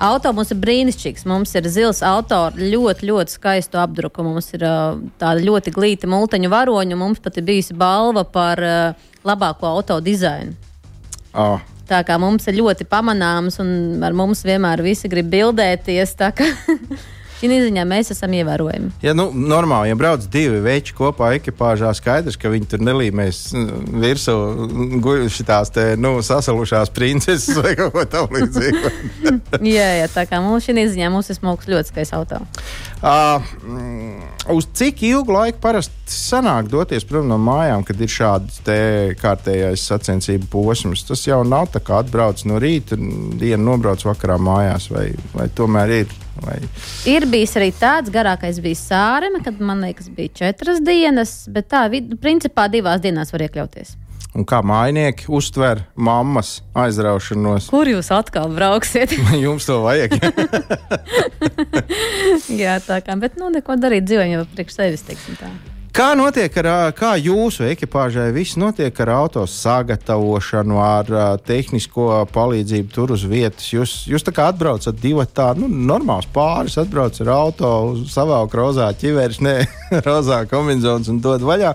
Auto 0.01 0.31
mums 0.33 0.49
ir 0.53 0.57
brīnišķīgs. 0.61 1.25
Mums 1.29 1.53
ir 1.57 1.67
zils 1.69 2.01
auto 2.05 2.39
ar 2.47 2.57
ļoti, 2.57 3.09
ļoti 3.11 3.35
skaistu 3.35 3.77
apdruku. 3.81 4.25
Mums 4.25 4.49
ir 4.57 4.65
uh, 4.65 4.97
tāda 5.21 5.43
ļoti 5.43 5.73
glīta 5.75 6.09
multiņu 6.09 6.49
varoņa. 6.53 6.97
Mums 6.97 7.21
pat 7.21 7.37
ir 7.37 7.45
bijusi 7.45 7.77
balva 7.77 8.25
par 8.25 8.63
uh, 8.65 9.09
labāko 9.27 9.69
auto 9.69 9.99
dizainu. 10.01 10.57
Oh. 11.37 11.61
Tā 11.87 12.01
kā 12.03 12.17
mums 12.19 12.47
ir 12.49 12.57
ļoti 12.57 12.87
pamanāms, 12.89 13.61
un 13.63 14.01
ar 14.03 14.15
mums 14.17 14.41
vienmēr 14.43 14.81
visi 14.83 15.07
grib 15.11 15.29
bildēties. 15.31 16.17
Šī 17.37 17.49
ziņā 17.67 17.83
mēs 17.85 18.09
esam 18.15 18.33
ievērojami. 18.33 18.91
Ja 19.05 19.13
nu, 19.17 19.27
normāli, 19.31 19.91
ja 19.91 19.97
brauc 19.99 20.25
divi 20.33 20.57
veči 20.63 20.95
kopā 20.97 21.33
ekipāžā, 21.37 21.91
skaidrs, 21.97 22.37
ka 22.39 22.49
viņi 22.49 22.71
tur 22.71 22.81
nelīmēs 22.87 23.41
mm, 23.53 23.99
virsū 24.01 24.37
šīs 25.35 25.73
nu, 26.01 26.15
sasalušās 26.25 26.91
princeses 26.95 27.59
vai 27.61 27.75
kaut 27.77 27.93
ko 27.93 28.07
tamlīdzīgu. 28.15 28.93
jā, 29.77 29.89
jā, 30.01 30.09
tā 30.13 30.25
kā 30.29 30.41
mums 30.41 30.65
šī 30.65 30.87
ziņā 30.95 31.11
mums 31.13 31.29
ir 31.29 31.37
smalks 31.37 31.69
ļoti 31.69 31.93
skaists 31.93 32.17
auto. 32.17 32.41
Uh, 33.01 33.45
uz 34.53 34.67
cik 34.77 35.01
ilgu 35.07 35.33
laiku 35.33 35.59
parasti 35.63 36.11
sanāk 36.11 36.69
doties 36.71 37.05
prom 37.07 37.27
no 37.29 37.37
mājām, 37.41 37.83
kad 37.87 37.99
ir 38.01 38.11
šāds 38.11 38.61
kārtējais 39.21 39.83
sacensību 39.89 40.49
posms? 40.51 41.03
Tas 41.07 41.25
jau 41.27 41.41
nav 41.47 41.69
tā 41.73 41.81
kā 41.83 42.01
atbrauc 42.03 42.43
no 42.49 42.61
rīta, 42.61 42.97
dienu 42.97 43.63
nobrauc 43.65 44.05
vakarā 44.07 44.39
mājās, 44.41 44.89
vai, 44.93 45.09
vai 45.35 45.49
tomēr 45.57 45.95
ir? 46.01 46.17
Vai... 46.37 46.57
Ir 47.09 47.25
bijis 47.29 47.55
arī 47.57 47.71
tāds 47.73 48.13
garākais, 48.13 48.61
bija 48.61 48.77
sāreme, 48.77 49.41
kad 49.45 49.57
man 49.63 49.81
liekas, 49.85 50.11
bija 50.13 50.35
četras 50.43 50.83
dienas, 50.85 51.39
bet 51.49 51.71
tā, 51.73 51.87
principā 52.21 52.67
divās 52.69 53.01
dienās 53.01 53.33
var 53.33 53.47
iekļauties. 53.47 53.95
Un 54.35 54.45
kā 54.45 54.59
mājnieki 54.65 55.29
uztver 55.33 55.85
mammas 55.95 56.57
aizraušanos? 56.77 57.69
Kur 57.71 57.89
jūs 57.89 58.11
atkal 58.13 58.51
brauksiet? 58.53 59.15
Jums 59.45 59.69
to 59.69 59.79
vajag. 59.85 60.17
Jā, 62.61 62.77
tā 62.83 62.99
kā, 63.05 63.17
bet 63.19 63.39
nu 63.39 63.49
neko 63.53 63.79
darīt 63.79 64.05
dzīvē 64.09 64.29
jau 64.33 64.45
priekš 64.53 64.79
sevis, 64.81 65.07
teiksim 65.07 65.39
tā. 65.39 65.49
Kā 65.97 66.11
notiek 66.13 66.53
ar, 66.61 66.67
kā 66.93 67.15
jūsu 67.17 67.63
ekipāžai 67.71 68.27
viss 68.35 68.53
notiek 68.61 68.99
ar 69.01 69.09
auto 69.15 69.41
sagatavošanu, 69.49 70.75
ar 70.77 71.09
tehnisko 71.41 72.19
palīdzību 72.35 72.93
tur 72.93 73.15
uz 73.15 73.23
vietas? 73.25 73.71
Jūs, 73.73 73.95
jūs 74.05 74.27
tā 74.27 74.35
kā 74.37 74.45
atbraucat 74.51 74.99
divi 75.01 75.25
tādi 75.33 75.63
nu, 75.63 75.71
normāli 75.89 76.29
pāris, 76.35 76.77
atbraucat 76.77 77.23
ar 77.25 77.31
auto, 77.33 77.71
savāk 78.13 78.53
rozā 78.59 78.91
ķiveres, 78.93 79.41
ne 79.41 79.55
rozā 80.05 80.43
kombinācijas 80.51 81.09
un 81.15 81.23
dod 81.25 81.47
vaļā. 81.49 81.73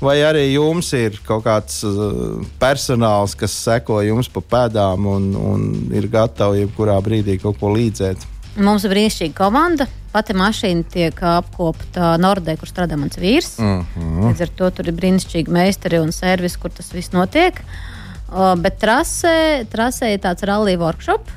Vai 0.00 0.16
arī 0.24 0.46
jums 0.54 0.88
ir 0.96 1.18
kaut 1.26 1.44
kāds 1.44 1.82
uh, 1.84 2.40
personāls, 2.60 3.34
kas 3.36 3.52
seko 3.52 4.00
jums 4.00 4.30
pa 4.32 4.40
pēdām 4.40 5.04
un, 5.06 5.26
un 5.36 5.66
ir 5.92 6.08
gatavi 6.08 6.62
jebkurā 6.62 6.96
brīdī 7.04 7.36
kaut 7.42 7.58
ko 7.60 7.74
līdzēt? 7.74 8.24
Mums 8.56 8.86
ir 8.86 8.94
brīnišķīga 8.94 9.36
komanda. 9.36 9.86
Pati 10.10 10.34
mašīna 10.34 10.88
tiek 10.90 11.20
apkopta 11.22 12.16
Nordē, 12.18 12.56
kur 12.58 12.70
strādā 12.70 12.96
mans 12.98 13.20
vīrs. 13.20 13.52
Uh 13.60 13.84
-huh. 13.84 14.30
Līdz 14.30 14.40
ar 14.42 14.48
to 14.58 14.70
tur 14.70 14.88
ir 14.88 14.96
brīnišķīgi 14.96 15.52
meistari 15.52 16.00
un 16.00 16.12
servis, 16.12 16.56
kur 16.56 16.70
tas 16.70 16.90
viss 16.92 17.12
notiek. 17.12 17.60
Uh, 18.30 18.56
bet 18.56 18.80
trasē, 18.80 19.66
trasē 19.70 20.14
ir 20.14 20.18
tāds 20.18 20.42
rallija 20.42 20.78
workshop, 20.78 21.30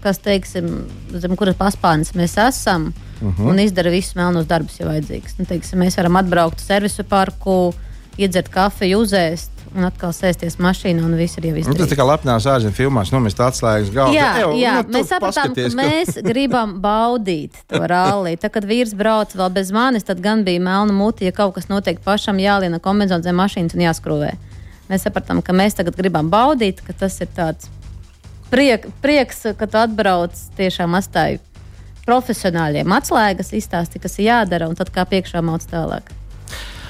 kas, 0.00 0.18
teiksim, 0.18 0.86
zem 1.12 1.36
kuras 1.36 1.56
paspārnes 1.56 2.14
mēs 2.14 2.38
esam. 2.48 2.94
Uh 3.20 3.28
-huh. 3.28 3.50
Un 3.50 3.58
izdara 3.58 3.90
visus 3.90 4.14
melnos 4.14 4.46
darbus, 4.46 4.80
ja 4.80 4.86
vajadzīgs. 4.86 5.34
Nu, 5.38 5.44
teiksim, 5.44 5.78
mēs 5.78 5.96
varam 5.96 6.16
atbraukt 6.16 6.60
uz 6.60 6.66
servisu 6.66 7.04
parku, 7.04 7.74
iedzert 8.18 8.50
kafiju, 8.52 9.04
uzēst 9.04 9.58
un 9.76 9.86
atkal 9.88 10.12
sēsties 10.16 10.56
mašīnā, 10.62 11.02
un 11.04 11.14
viss 11.18 11.38
ir 11.38 11.48
jau 11.48 11.54
izdarīts. 11.60 11.76
Nu, 11.76 11.78
tas 11.82 11.90
tā 11.92 11.98
kā 11.98 12.06
lepnās 12.08 12.46
ārzemju 12.48 12.76
filmās, 12.76 13.12
nomest 13.12 13.40
atslēgas 13.44 13.90
galvā. 13.94 14.14
Jā, 14.16 14.28
jau, 14.42 14.50
jā 14.58 14.74
nu, 14.80 14.94
mēs 14.96 15.10
sapratām, 15.12 15.54
ka 15.56 15.68
mēs 15.76 16.20
gribam 16.24 16.76
baudīt 16.82 17.58
to 17.68 17.80
rallī. 17.90 18.34
Tad, 18.40 18.54
kad 18.56 18.68
vīrs 18.68 18.94
brauc 18.98 19.34
vēl 19.36 19.52
bez 19.54 19.72
manis, 19.74 20.06
tad 20.08 20.22
gan 20.24 20.44
bija 20.46 20.62
melna 20.64 20.96
muti, 20.96 21.28
ja 21.28 21.36
kaut 21.36 21.56
kas 21.58 21.68
notiek 21.70 22.00
pašam 22.04 22.40
jāliena 22.42 22.80
kombinācija 22.82 23.28
zem 23.28 23.40
mašīnas 23.42 23.76
un 23.76 23.84
jāskrūvē. 23.84 24.32
Mēs 24.88 25.04
sapratām, 25.04 25.42
ka 25.44 25.52
mēs 25.56 25.76
tagad 25.76 25.98
gribam 25.98 26.30
baudīt, 26.32 26.80
ka 26.84 26.96
tas 26.96 27.18
ir 27.20 27.28
tāds 27.36 27.68
priek, 28.48 28.88
prieks, 29.04 29.44
ka 29.58 29.68
tu 29.68 29.80
atbrauc 29.80 30.32
tiešām 30.56 30.96
astāju 30.96 31.44
profesionāļiem 32.08 32.88
atslēgas, 32.96 33.52
izstāsti, 33.58 34.00
kas 34.00 34.16
ir 34.16 34.30
jādara, 34.30 34.70
un 34.70 34.78
tad 34.78 34.88
kā 34.94 35.04
priekšā 35.04 35.44
mācīt 35.44 35.74
tālāk. 35.74 36.08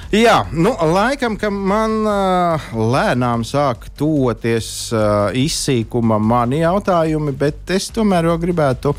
Jā, 0.08 0.38
nu, 0.56 0.70
laikam, 0.72 1.34
ka 1.36 1.50
man 1.52 1.98
uh, 2.08 2.68
lēnām 2.72 3.42
sāk 3.44 3.90
toties 3.92 4.88
uh, 4.96 5.28
izsīkuma 5.36 6.16
mani 6.16 6.62
jautājumi, 6.62 7.34
bet 7.36 7.68
es 7.76 7.90
tomēr 7.92 8.30
vēl 8.30 8.38
gribētu 8.40 8.94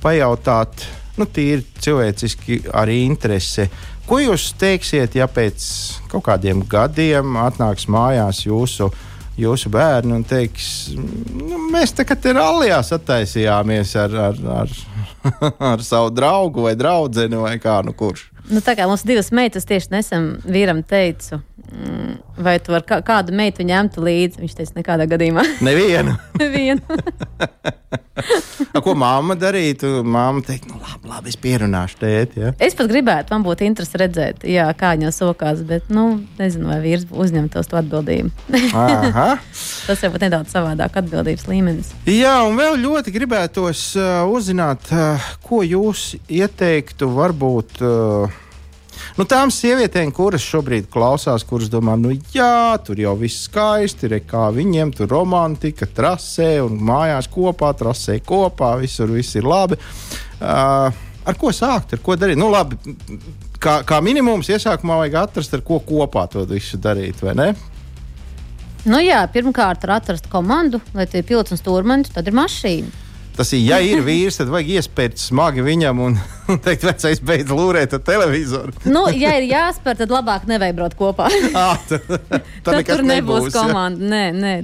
pajautāt, 0.00 0.86
nu, 1.20 1.28
tīri 1.28 1.66
cilvēciski 1.84 2.62
arī 2.80 3.02
interesi. 3.04 3.68
Ko 4.08 4.22
jūs 4.22 4.54
teiksiet, 4.56 5.18
ja 5.20 5.28
pēc 5.28 5.68
kaut 6.08 6.24
kādiem 6.30 6.64
gadiem 6.64 7.36
atnāks 7.44 7.84
mājās 7.92 8.46
jūsu, 8.46 8.88
jūsu 9.36 9.68
bērni 9.68 10.24
teiks, 10.24 10.94
nu, 10.96 11.60
mēs 11.76 11.92
te 11.92 12.08
kā 12.08 12.16
te 12.16 12.32
rallijā 12.32 12.80
sataisījāmies 12.88 13.92
ar, 14.00 14.16
ar, 14.30 14.44
ar, 14.62 14.78
ar 15.74 15.84
savu 15.84 16.08
draugu 16.08 16.70
vai 16.70 16.72
draugu 16.72 17.28
vai 17.44 17.58
kā 17.60 17.82
nu 17.84 17.92
kurš? 17.92 18.30
Nu, 18.50 18.60
tā 18.60 18.74
kā 18.76 18.84
mums 18.88 19.06
divas 19.08 19.30
meitas 19.32 19.64
tieši 19.68 19.92
nesen 19.94 20.26
vīram 20.44 20.82
teicu, 20.84 21.40
vai 22.36 22.58
tu 22.62 22.74
vari 22.74 23.02
kādu 23.06 23.34
meitu 23.36 23.66
ņemt 23.66 23.98
līdzi. 24.00 24.42
Viņš 24.42 24.58
teica, 24.58 24.76
nekādā 24.78 25.08
gadījumā. 25.10 25.44
Nevienu. 25.64 26.16
Nevienu. 26.42 27.00
Ko 28.84 28.94
mamma 28.98 29.34
darītu? 29.38 30.02
Māma 30.06 30.42
teikt, 30.44 30.68
nu 30.70 30.78
labi, 30.78 31.08
labi 31.10 31.32
es 31.32 31.38
pierunāšu 31.40 31.98
tēti. 32.00 32.42
Ja? 32.44 32.52
Es 32.62 32.76
pat 32.78 32.90
gribētu, 32.90 33.34
man 33.34 33.46
būtu 33.46 33.66
interesi 33.66 33.98
redzēt, 34.00 34.46
jā, 34.46 34.66
kā 34.78 34.92
viņa 34.94 35.10
sokās, 35.14 35.64
bet, 35.66 35.88
nu, 35.94 36.06
nezinu, 36.38 36.70
vai 36.70 36.78
vīrs 36.84 37.08
uzņemtos 37.10 37.70
to 37.70 37.80
atbildību. 37.80 38.30
Tas 39.88 40.04
pat 40.04 40.20
nedaudz 40.22 40.54
savādāk 40.54 41.00
atbildības 41.02 41.48
līmenis. 41.50 41.90
Jā, 42.10 42.36
un 42.46 42.58
vēl 42.60 42.78
ļoti 42.84 43.14
gribētos 43.14 43.86
uh, 43.98 44.22
uzzināt, 44.30 44.90
uh, 44.94 45.34
ko 45.44 45.64
jūs 45.66 46.14
ieteiktu 46.30 47.10
varbūt. 47.18 47.82
Uh, 47.82 48.40
Nu, 49.14 49.22
tām 49.30 49.46
sievietēm, 49.54 50.10
kuras 50.10 50.42
šobrīd 50.42 50.88
klausās, 50.90 51.44
kuras 51.46 51.68
domā, 51.70 51.94
nu, 51.94 52.10
jā, 52.34 52.74
tur 52.82 52.98
jau 52.98 53.12
viss 53.14 53.44
skaisti, 53.46 54.08
ir 54.08 54.24
kā 54.26 54.48
viņiem 54.50 54.90
tur 54.96 55.06
romantika, 55.12 55.86
trasē 55.86 56.56
un 56.64 56.80
mājās 56.82 57.28
kopā, 57.30 57.70
trasē 57.78 58.16
kopā, 58.26 58.72
visur 58.80 59.12
viss 59.14 59.38
ir 59.38 59.46
labi. 59.46 59.78
Uh, 60.40 60.90
ar 61.30 61.38
ko 61.38 61.52
sākt, 61.54 61.94
ar 61.94 62.02
ko 62.02 62.16
darīt? 62.18 62.40
Nu, 62.42 62.50
labi, 62.50 62.74
kā, 63.62 63.76
kā 63.86 64.00
minimums, 64.02 64.50
iesākumā 64.50 64.98
vajag 65.04 65.20
atrast, 65.22 65.54
ar 65.54 65.62
ko 65.62 65.78
kopā 65.86 66.26
to 66.32 66.42
visu 66.50 66.82
darīt, 66.82 67.22
vai 67.22 67.38
ne? 67.38 67.48
Nu 68.82 68.98
jā, 68.98 69.22
pirmkārt, 69.30 69.86
ir 69.86 69.94
atrast 69.94 70.26
komandu, 70.32 70.82
lai 70.90 71.06
tie 71.06 71.22
un 71.22 71.62
stūrmanis, 71.62 72.10
tad 72.12 72.26
ir 72.26 72.34
mašīna. 72.34 73.04
Tas 73.34 73.50
ir, 73.54 73.64
ja 73.66 73.78
ir 73.82 74.02
vīrs, 74.06 74.36
tad 74.38 74.50
vajag 74.50 74.76
iespērt 74.76 75.18
smagi 75.18 75.62
viņam 75.64 76.02
un 76.02 76.18
teikt, 76.64 76.84
vecais, 76.84 77.20
beidz 77.24 77.52
lūrēt 77.52 77.96
ar 77.96 78.02
televizoru. 78.04 78.74
nu, 78.88 79.06
ja 79.16 79.34
ir 79.38 79.48
jāspēr, 79.48 79.98
tad 80.02 80.12
labāk 80.12 80.48
braukt 80.76 80.98
kopā. 80.98 81.28
à, 81.56 81.76
tad, 81.88 82.08
tad 82.64 82.82
tur 82.86 83.04
nebūs, 83.04 83.48
nebūs 83.48 83.54
komanda. 83.54 84.10
Nē, 84.14 84.24
nē. 84.36 84.56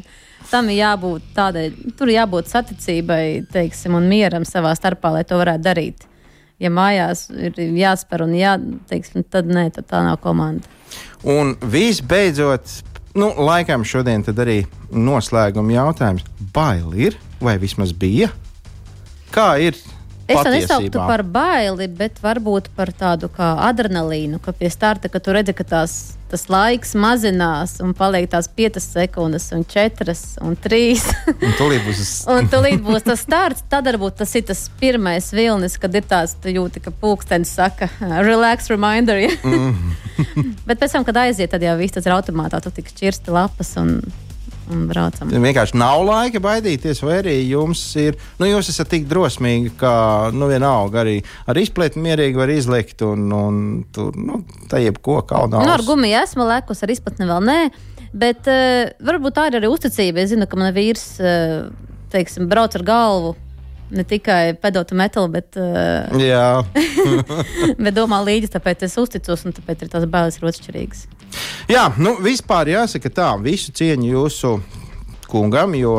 Tam 0.50 0.68
ir 0.72 0.80
jābūt 0.80 1.30
tādai, 1.36 1.68
tur 1.98 2.10
jābūt 2.10 2.48
saticībai, 2.50 3.46
teiksim, 3.52 3.94
un 3.94 4.08
mieram 4.10 4.46
savā 4.48 4.72
starpā, 4.74 5.12
lai 5.14 5.24
to 5.28 5.38
varētu 5.38 5.62
darīt. 5.62 6.06
Ja 6.60 6.72
mājās 6.74 7.28
ir 7.30 7.56
jāspēr 7.56 8.26
un 8.26 8.34
jā, 8.36 8.56
teiksim, 8.90 9.24
tad 9.24 9.48
nē, 9.48 9.68
tad 9.76 9.86
tā 9.92 10.02
nav 10.04 10.18
komanda. 10.24 10.66
Un 11.22 11.54
visbeidzot, 11.60 12.72
nu, 13.20 13.30
laikam 13.38 13.86
šodien 13.86 14.24
arī 14.34 14.64
noslēguma 14.90 15.76
jautājums. 15.76 16.26
Bail 16.52 16.92
ir 16.98 17.16
vai 17.40 17.56
vismaz 17.60 17.94
bija? 17.96 18.32
Kā 19.30 19.54
ir? 19.62 19.78
Es 20.30 20.44
to 20.44 20.52
nesauktu 20.52 21.02
par 21.02 21.22
baili, 21.26 21.88
bet 21.90 22.20
varbūt 22.22 22.70
par 22.76 22.92
tādu 22.96 23.30
kā 23.32 23.52
adrenalīnu, 23.68 24.40
ka 24.42 24.54
pie 24.56 24.70
starta, 24.72 25.10
ka 25.10 25.20
tu 25.22 25.34
redzi, 25.34 25.54
ka 25.56 25.66
tās, 25.66 25.96
tas 26.30 26.46
laiks 26.52 26.94
mazinās 26.98 27.78
un 27.84 27.92
paliek 27.98 28.28
tās 28.30 28.48
5 28.56 28.78
sekundes, 28.84 29.50
un 29.56 29.64
4 29.66 30.14
un 30.46 30.56
3. 30.68 30.86
un 31.42 31.56
tūlīt 31.58 31.84
būs, 31.88 32.14
un 32.30 32.50
tūlīt 32.52 32.80
būs 32.86 33.06
tas 33.08 33.24
starts. 33.26 33.66
Tad 33.70 33.90
varbūt 33.90 34.20
tas 34.22 34.34
ir 34.38 34.46
tas 34.48 34.64
pirmais 34.80 35.32
vilnis, 35.34 35.78
kad 35.82 35.94
ir 35.98 36.06
tāds 36.06 36.36
jūti, 36.46 36.84
ka 36.84 36.94
pulkstenis 37.02 37.56
saka, 37.58 37.90
relax, 38.22 38.70
reminder. 38.72 39.20
Ja? 39.26 39.34
mm. 39.42 39.94
bet 40.68 40.80
pēc 40.80 40.96
tam, 40.96 41.06
kad 41.08 41.24
aiziet, 41.26 41.50
tad 41.52 41.64
jau 41.64 41.76
viss 41.80 41.96
tas 41.96 42.06
ir 42.06 42.14
automātā, 42.14 42.62
tu 42.62 42.72
tik 42.74 42.92
čirsti 42.96 43.34
lapas. 43.34 43.74
Un, 43.80 43.98
un 44.70 44.86
braucam. 44.90 45.30
Vienkārši 45.30 45.78
nav 45.80 46.04
laika 46.06 46.42
baidīties, 46.42 47.02
vai 47.04 47.18
arī 47.20 47.36
jums 47.50 47.82
ir, 48.00 48.18
nu, 48.40 48.48
jūs 48.48 48.70
esat 48.72 48.90
tik 48.92 49.06
drosmīgi, 49.10 49.74
ka, 49.80 49.92
nu, 50.34 50.48
vienalga 50.50 51.02
arī 51.04 51.18
ar 51.50 51.60
izpletni 51.60 52.04
mierīgi 52.06 52.40
var 52.40 52.52
izlikt 52.54 53.04
un, 53.06 53.28
un 53.34 53.60
tur, 53.94 54.16
nu, 54.16 54.42
tā 54.70 54.82
jebko 54.82 55.20
kaunā. 55.28 55.62
Nu, 55.62 55.74
ar 55.74 55.84
gumiju 55.86 56.22
esmu 56.22 56.48
lekus, 56.48 56.82
ar 56.84 56.94
izpletni 56.94 57.28
vēl 57.30 57.46
nē. 57.46 57.60
Bet 58.10 58.48
uh, 58.50 58.90
varbūt 59.06 59.36
tā 59.36 59.46
ir 59.50 59.60
arī 59.60 59.68
uzticība. 59.70 60.24
Es 60.24 60.32
zinu, 60.32 60.48
ka 60.50 60.58
man 60.58 60.72
vīrs 60.74 61.04
uh, 61.22 61.68
teiksim, 62.10 62.48
brauc 62.50 62.74
ar 62.74 62.86
galvu 62.86 63.36
ne 63.90 64.04
tikai 64.06 64.54
pedotu 64.62 64.94
metālu, 64.98 65.30
bet, 65.34 65.58
uh, 65.58 66.10
bet 67.84 67.96
domā 67.96 68.20
līdzi. 68.26 68.52
Tāpēc 68.54 68.86
es 68.86 68.98
uzticos, 69.00 69.46
un 69.46 69.54
tāpēc 69.56 69.86
ir 69.86 69.92
tās 69.92 70.06
bailes 70.10 70.38
ir 70.38 70.50
atšķirīgas. 70.50 71.06
Jā, 71.70 71.88
nu 72.02 72.16
vispār 72.22 72.72
jāsaka 72.72 73.12
tā, 73.14 73.30
visu 73.42 73.72
cieņu 73.76 74.08
jūsu 74.10 74.54
kungam, 75.30 75.74
jo 75.78 75.96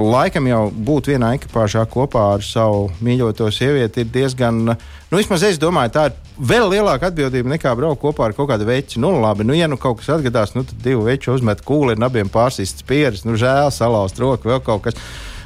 laikam 0.00 0.46
jau 0.48 0.60
būt 0.72 1.10
vienā 1.12 1.34
ekipāžā 1.36 1.84
kopā 1.90 2.30
ar 2.38 2.44
savu 2.44 2.88
mīļoto 3.04 3.50
sievieti 3.52 4.00
ir 4.00 4.12
diezgan, 4.12 4.62
nu, 4.64 5.18
vismaz 5.18 5.44
es 5.44 5.60
domāju, 5.60 5.92
tā 5.92 6.06
ir 6.08 6.16
vēl 6.38 6.70
lielāka 6.72 7.10
atbildība 7.10 7.52
nekā 7.52 7.74
braukt 7.76 8.00
kopā 8.02 8.30
ar 8.30 8.36
kaut 8.36 8.48
kādu 8.50 8.66
veči. 8.66 8.98
Nu, 9.02 9.12
labi, 9.20 9.44
nu, 9.44 9.54
ja 9.54 9.68
nu 9.68 9.76
kaut 9.80 10.00
kas 10.00 10.14
atgadās, 10.16 10.54
nu, 10.56 10.64
tad 10.64 10.80
divi 10.82 11.04
veči 11.04 11.30
uzmet 11.34 11.60
kūli 11.66 11.98
un 11.98 12.08
abiem 12.08 12.32
pārsīsts 12.32 12.86
pieres, 12.88 13.26
nu, 13.28 13.36
žēl, 13.40 13.68
salauzt 13.74 14.18
roku, 14.22 14.48
vēl 14.48 14.64
kaut 14.64 14.88
kas. 14.88 14.98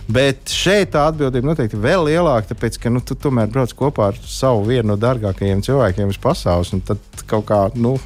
Bet 0.09 0.49
šeit 0.49 0.95
tā 0.95 1.03
atbildība 1.11 1.51
noteikti 1.51 1.77
ir 1.77 1.83
vēl 1.85 2.07
lielāka, 2.07 2.55
tāpēc, 2.55 2.79
ka 2.81 2.93
nu, 2.93 3.03
tu 3.05 3.19
tomēr 3.19 3.51
brauc 3.53 3.75
kopā 3.77 4.13
ar 4.15 4.23
savu 4.25 4.63
vienu 4.71 4.95
no 4.95 4.97
dārgākajiem 4.97 5.61
cilvēkiem 5.67 6.15
uz 6.15 6.21
pasaules. 6.23 6.73
Tad 6.89 7.27
kaut 7.29 7.45
kā, 7.51 7.67
nu, 7.77 7.99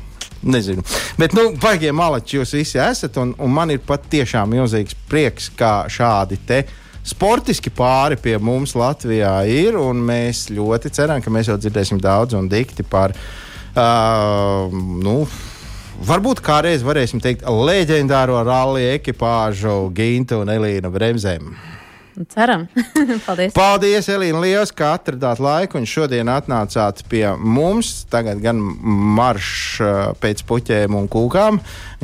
Nezinu. 0.42 0.82
Bet, 1.18 1.36
nu, 1.38 1.52
baigie 1.62 1.92
malači 1.94 2.40
jūs 2.40 2.54
visi 2.56 2.80
esat, 2.82 3.16
un, 3.22 3.34
un 3.38 3.52
man 3.54 3.70
ir 3.70 3.82
patiešām 3.86 4.50
milzīgs 4.50 4.96
prieks, 5.08 5.46
ka 5.54 5.84
šādi 5.92 6.40
te 6.46 6.64
sportiski 7.06 7.70
pāri 7.74 8.18
pie 8.18 8.34
mums 8.42 8.74
Latvijā 8.78 9.36
ir, 9.50 9.78
un 9.78 10.02
mēs 10.06 10.48
ļoti 10.54 10.90
ceram, 10.94 11.22
ka 11.22 11.30
mēs 11.34 11.50
jau 11.50 11.58
dzirdēsim 11.60 12.00
daudz 12.02 12.34
un 12.38 12.50
dikti 12.50 12.86
par, 12.86 13.14
uh, 13.14 14.66
nu, 15.02 15.20
varbūt 16.06 16.42
kādreiz 16.42 16.82
varēsim 16.86 17.22
teikt, 17.22 17.46
leģendāro 17.46 18.42
rallija 18.46 18.98
ekipāžu 18.98 19.76
Gintu 19.94 20.42
un 20.42 20.50
Elīnu 20.54 20.90
Bremzēm. 20.94 21.52
Ceram. 22.28 22.66
Paldies. 23.26 23.54
Paldies, 23.56 24.08
Elīna, 24.12 24.40
liels, 24.42 24.72
ka 24.76 24.92
atradāt 24.98 25.40
laiku 25.40 25.78
un 25.80 25.86
šodien 25.88 26.28
atnācāt 26.28 27.00
pie 27.08 27.24
mums. 27.40 28.02
Tagad 28.12 28.42
gan 28.44 28.60
marš 29.16 29.80
pēc 30.20 30.42
puķēm 30.48 30.96
un 30.98 31.08
kūkām, 31.12 31.60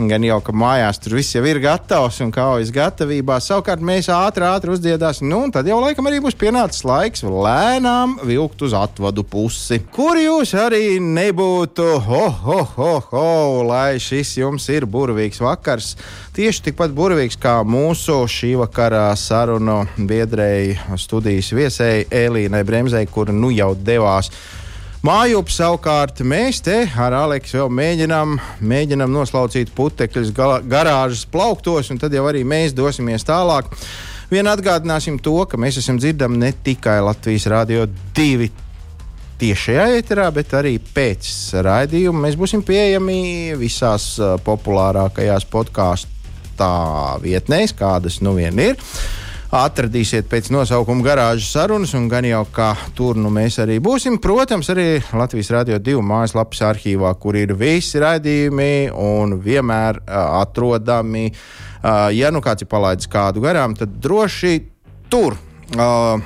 gan 0.08 0.24
jau 0.24 0.38
ka 0.44 0.54
mājās 0.56 1.00
tur 1.04 1.18
viss 1.18 1.36
jau 1.36 1.42
ir 1.48 1.60
gatavs 1.60 2.22
un 2.24 2.32
kaujas 2.32 2.72
gatavībā. 2.74 3.36
Savukārt 3.44 3.84
mēs 3.84 4.08
ātri, 4.12 4.46
ātri 4.48 4.72
uzdziedāsim, 4.72 5.28
nu 5.28 5.42
un 5.44 5.52
tad 5.54 5.68
jau 5.68 5.80
laikam 5.82 6.08
arī 6.08 6.22
būs 6.24 6.38
pienācis 6.40 6.86
laiks 6.88 7.26
lēnām 7.28 8.16
vilkt 8.24 8.64
uz 8.64 8.76
atvadu 8.78 9.26
pusi. 9.28 9.82
Kur 9.92 10.16
jūs 10.20 10.54
arī 10.56 10.96
nebūtu, 11.04 11.90
ho, 12.08 12.24
ho, 12.46 12.62
ho, 12.78 12.94
ho, 13.12 13.28
lai 13.68 14.00
šis 14.00 14.38
jums 14.40 14.70
ir 14.72 14.88
burvīgs 14.88 15.44
vakars. 15.44 15.94
Tieši 16.38 16.68
tikpat 16.68 16.92
burvīgs 16.94 17.34
kā 17.42 17.56
mūsu 17.66 18.20
šī 18.30 18.52
vakara 18.60 19.08
sarunu 19.18 19.80
biedrēji, 19.98 20.76
studijas 20.94 21.48
viesēji 21.50 22.04
Elīnai 22.14 22.60
Bremzei, 22.62 23.08
kur 23.10 23.32
nu 23.34 23.48
jau 23.50 23.72
devās. 23.74 24.28
Mājup 25.02 25.50
savukārt 25.50 26.20
mēs 26.22 26.60
te 26.62 26.76
ar 26.94 27.16
Aleksu 27.24 27.58
vēl 27.58 27.72
mēģinām, 27.80 28.36
mēģinām 28.70 29.10
noslaucīt 29.16 29.72
putekļus 29.74 30.30
garāžas 30.70 31.24
plauktos, 31.26 31.90
un 31.90 31.98
tad 31.98 32.14
jau 32.14 32.22
arī 32.30 32.44
mēs 32.46 32.76
dosimies 32.76 33.26
tālāk. 33.26 33.66
Vien 34.30 34.46
atgādināsim 34.46 35.16
to, 35.18 35.40
ka 35.50 35.58
mēs 35.58 35.80
esam 35.82 35.98
dzirdami 35.98 36.38
ne 36.38 36.52
tikai 36.54 37.00
Latvijas 37.02 37.48
Rādio 37.50 37.88
2 38.14 38.46
tiešajā 39.42 39.88
ēterā, 39.96 40.28
bet 40.38 40.54
arī 40.54 40.76
pēc 40.78 41.32
raidījuma. 41.66 42.28
Mēs 42.28 42.38
būsim 42.38 42.62
pieejami 42.62 43.56
visās 43.58 44.12
uh, 44.22 44.36
populārākajās 44.46 45.48
podkāstu 45.50 46.17
tā 46.58 46.74
vietnēs, 47.22 47.74
kādas 47.76 48.20
nu 48.24 48.34
vien 48.38 48.58
ir. 48.62 48.78
Atradīsiet 49.48 50.26
pēc 50.28 50.50
nosaukuma 50.52 51.00
garāžas 51.06 51.48
sarunas, 51.54 51.94
un 51.96 52.04
gan 52.12 52.26
jau 52.28 52.42
kā 52.52 52.74
tur 52.98 53.16
nu 53.16 53.30
mēs 53.32 53.56
arī 53.62 53.78
būsim. 53.80 54.18
Protams, 54.20 54.68
arī 54.74 54.98
Latvijas 55.16 55.48
Rādio 55.54 55.78
2 55.80 56.02
mājaslapas 56.04 56.60
arhīvā, 56.68 57.14
kur 57.16 57.38
ir 57.40 57.54
visi 57.56 58.02
raidījumi 58.02 58.90
un 58.92 59.38
vienmēr 59.40 60.02
uh, 60.02 60.42
atrodami. 60.42 61.30
Uh, 61.78 62.10
ja 62.12 62.28
nu 62.34 62.44
kāds 62.44 62.66
ir 62.66 62.68
palaidis 62.68 63.08
kādu 63.08 63.40
garām, 63.46 63.78
tad 63.78 63.96
droši 64.04 64.58
tur. 65.08 65.38
Uh, 65.72 66.20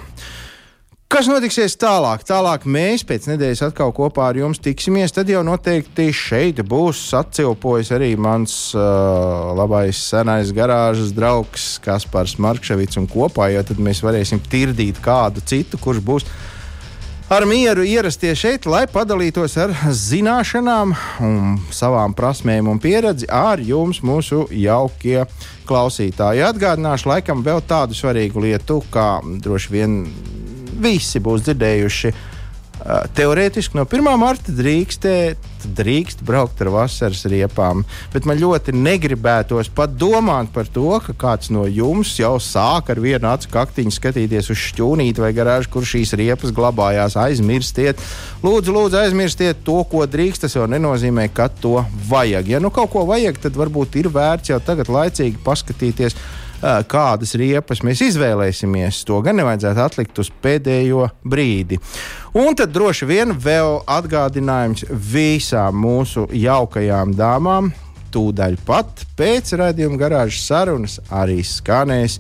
Kas 1.13 1.27
notiksies 1.29 1.75
tālāk? 1.77 2.23
Tālāk 2.25 2.63
mēs 2.65 3.03
pēc 3.05 3.27
nedēļas 3.29 3.61
atkal 3.67 3.91
kopā 3.93 4.31
ar 4.31 4.39
jums 4.41 4.57
tiksimies. 4.65 5.13
Tad 5.13 5.29
jau 5.29 5.43
noteikti 5.45 6.07
šeit 6.17 6.63
būs 6.65 7.03
atcilpojis 7.19 7.91
arī 7.93 8.15
mans 8.17 8.55
uh, 8.73 9.51
labais 9.59 10.01
senais 10.09 10.55
garāžas 10.57 11.13
draugs 11.13 11.75
Kaspars 11.85 12.39
Markevits 12.41 12.97
un 12.97 13.11
kopā, 13.13 13.51
jo 13.53 13.61
tad 13.69 13.85
mēs 13.85 14.01
varēsim 14.01 14.41
tirdīt 14.41 15.03
kādu 15.05 15.45
citu, 15.45 15.77
kurš 15.85 16.01
būs 16.01 16.29
ar 17.29 17.45
mieru 17.45 17.85
ierasties 17.85 18.41
šeit, 18.41 18.65
lai 18.65 18.87
padalītos 18.89 19.59
ar 19.61 19.77
zināšanām, 19.93 20.97
savām 21.77 22.17
prasmēm 22.17 22.73
un 22.73 22.81
pieredzi 22.81 23.29
ar 23.29 23.61
jums, 23.61 24.01
mūsu 24.01 24.47
jaukie 24.49 25.27
klausītāji. 25.69 26.41
Atgādināšu 26.49 27.13
laikam 27.13 27.45
vēl 27.45 27.61
tādu 27.69 28.01
svarīgu 28.01 28.49
lietu, 28.49 28.81
kā 28.93 29.19
droši 29.45 29.77
vien 29.77 30.05
visi 30.73 31.23
būs 31.23 31.45
dzirdējuši. 31.47 32.13
Uh, 32.13 33.05
teorētiski 33.15 33.77
no 33.79 33.85
1. 33.87 34.09
marta 34.19 34.53
drīkstēt, 34.55 35.51
drīkst 35.79 36.25
braukt 36.27 36.59
ar 36.65 36.71
vasaras 36.75 37.23
riepām, 37.31 37.85
bet 38.11 38.27
man 38.27 38.41
ļoti 38.41 38.75
negribētos 38.75 39.71
pat 39.75 39.95
domāt 39.99 40.51
par 40.55 40.67
to, 40.67 40.89
ka 41.05 41.15
kāds 41.19 41.53
no 41.55 41.69
jums 41.71 42.17
jau 42.19 42.35
sāk 42.43 42.91
ar 42.91 43.01
vienu 43.03 43.31
acu 43.31 43.53
kaktiņu 43.53 43.95
skatīties 43.95 44.51
uz 44.51 44.61
šķūnīti 44.67 45.23
vai 45.23 45.31
garāžu, 45.37 45.71
kur 45.77 45.87
šīs 45.87 46.17
riepas 46.19 46.55
glabājās. 46.55 47.17
Aizmirstiet, 47.23 48.03
lūdzu, 48.43 48.75
lūdzu, 48.75 48.99
aizmirstiet 49.05 49.63
to, 49.67 49.79
ko 49.87 50.03
drīkst. 50.09 50.47
Tas 50.47 50.59
jau 50.59 50.67
nenozīmē, 50.71 51.29
ka 51.35 51.47
to 51.63 51.85
vajag. 52.11 52.51
Ja 52.57 52.63
nu 52.63 52.73
kaut 52.75 52.91
ko 52.95 53.07
vajag, 53.07 53.39
tad 53.45 53.59
varbūt 53.59 54.01
ir 54.03 54.11
vērts 54.11 54.51
jau 54.51 54.59
tagad 54.65 54.91
laicīgi 54.91 55.39
paskatīties 55.45 56.19
kādas 56.63 57.35
riepas 57.39 57.83
mēs 57.87 58.03
izvēlēsimies. 58.07 59.03
To 59.09 59.21
gan 59.25 59.39
nevajadzētu 59.41 59.83
atlikt 59.83 60.23
uz 60.23 60.31
pēdējo 60.43 61.09
brīdi. 61.27 61.81
Un 62.39 62.57
tad 62.59 62.73
droši 62.75 63.09
vien 63.09 63.35
vēl 63.35 63.83
atgādinājums 63.91 64.87
visām 64.91 65.83
mūsu 65.83 66.29
jaukajām 66.33 67.17
dāmām. 67.19 67.73
Tūdaļ 68.13 68.59
pat 68.67 69.07
pēc 69.17 69.55
raidījuma 69.57 69.99
garāžas 70.01 70.47
sarunas 70.47 70.99
arī 71.11 71.41
skanēs 71.47 72.19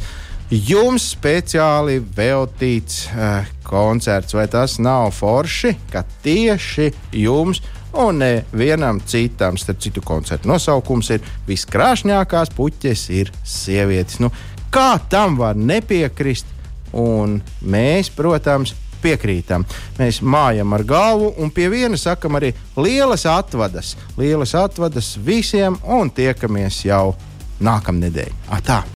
jums 0.52 1.06
speciāli 1.14 1.98
veltīts 2.16 3.06
uh, 3.08 3.46
koncerts. 3.64 4.34
Vai 4.36 4.46
tas 4.52 4.78
nav 4.82 5.10
forši, 5.16 5.74
ka 5.92 6.04
tieši 6.24 6.90
jums 7.22 7.62
un 7.92 8.22
nevienam 8.22 9.00
citam. 9.06 9.58
Starp 9.60 9.80
citu, 9.82 10.02
koncerta 10.04 10.48
nosaukums 10.48 11.10
ir 11.14 11.26
Viskrāšņākās 11.48 12.54
puķes 12.56 13.08
ir 13.14 13.32
sievietes. 13.44 14.20
Nu, 14.22 14.32
kā 14.72 14.96
tam 15.10 15.38
var 15.40 15.58
nepiekrist? 15.58 16.48
Un 16.92 17.38
mēs, 17.64 18.10
protams, 18.12 18.74
piekrītam. 19.02 19.64
Mēs 19.98 20.20
mājam 20.22 20.74
ar 20.76 20.84
galvu 20.86 21.32
un 21.42 21.50
pie 21.54 21.70
viena 21.72 21.98
sakam 21.98 22.36
arī 22.38 22.52
lielas 22.76 23.26
atvadas. 23.26 23.96
Lielas 24.20 24.54
atvadas 24.58 25.14
visiem 25.24 25.80
un 25.82 26.12
tiekamies 26.12 26.84
jau 26.86 27.14
nākamnedēļ. 27.62 28.34
Atā! 28.58 28.82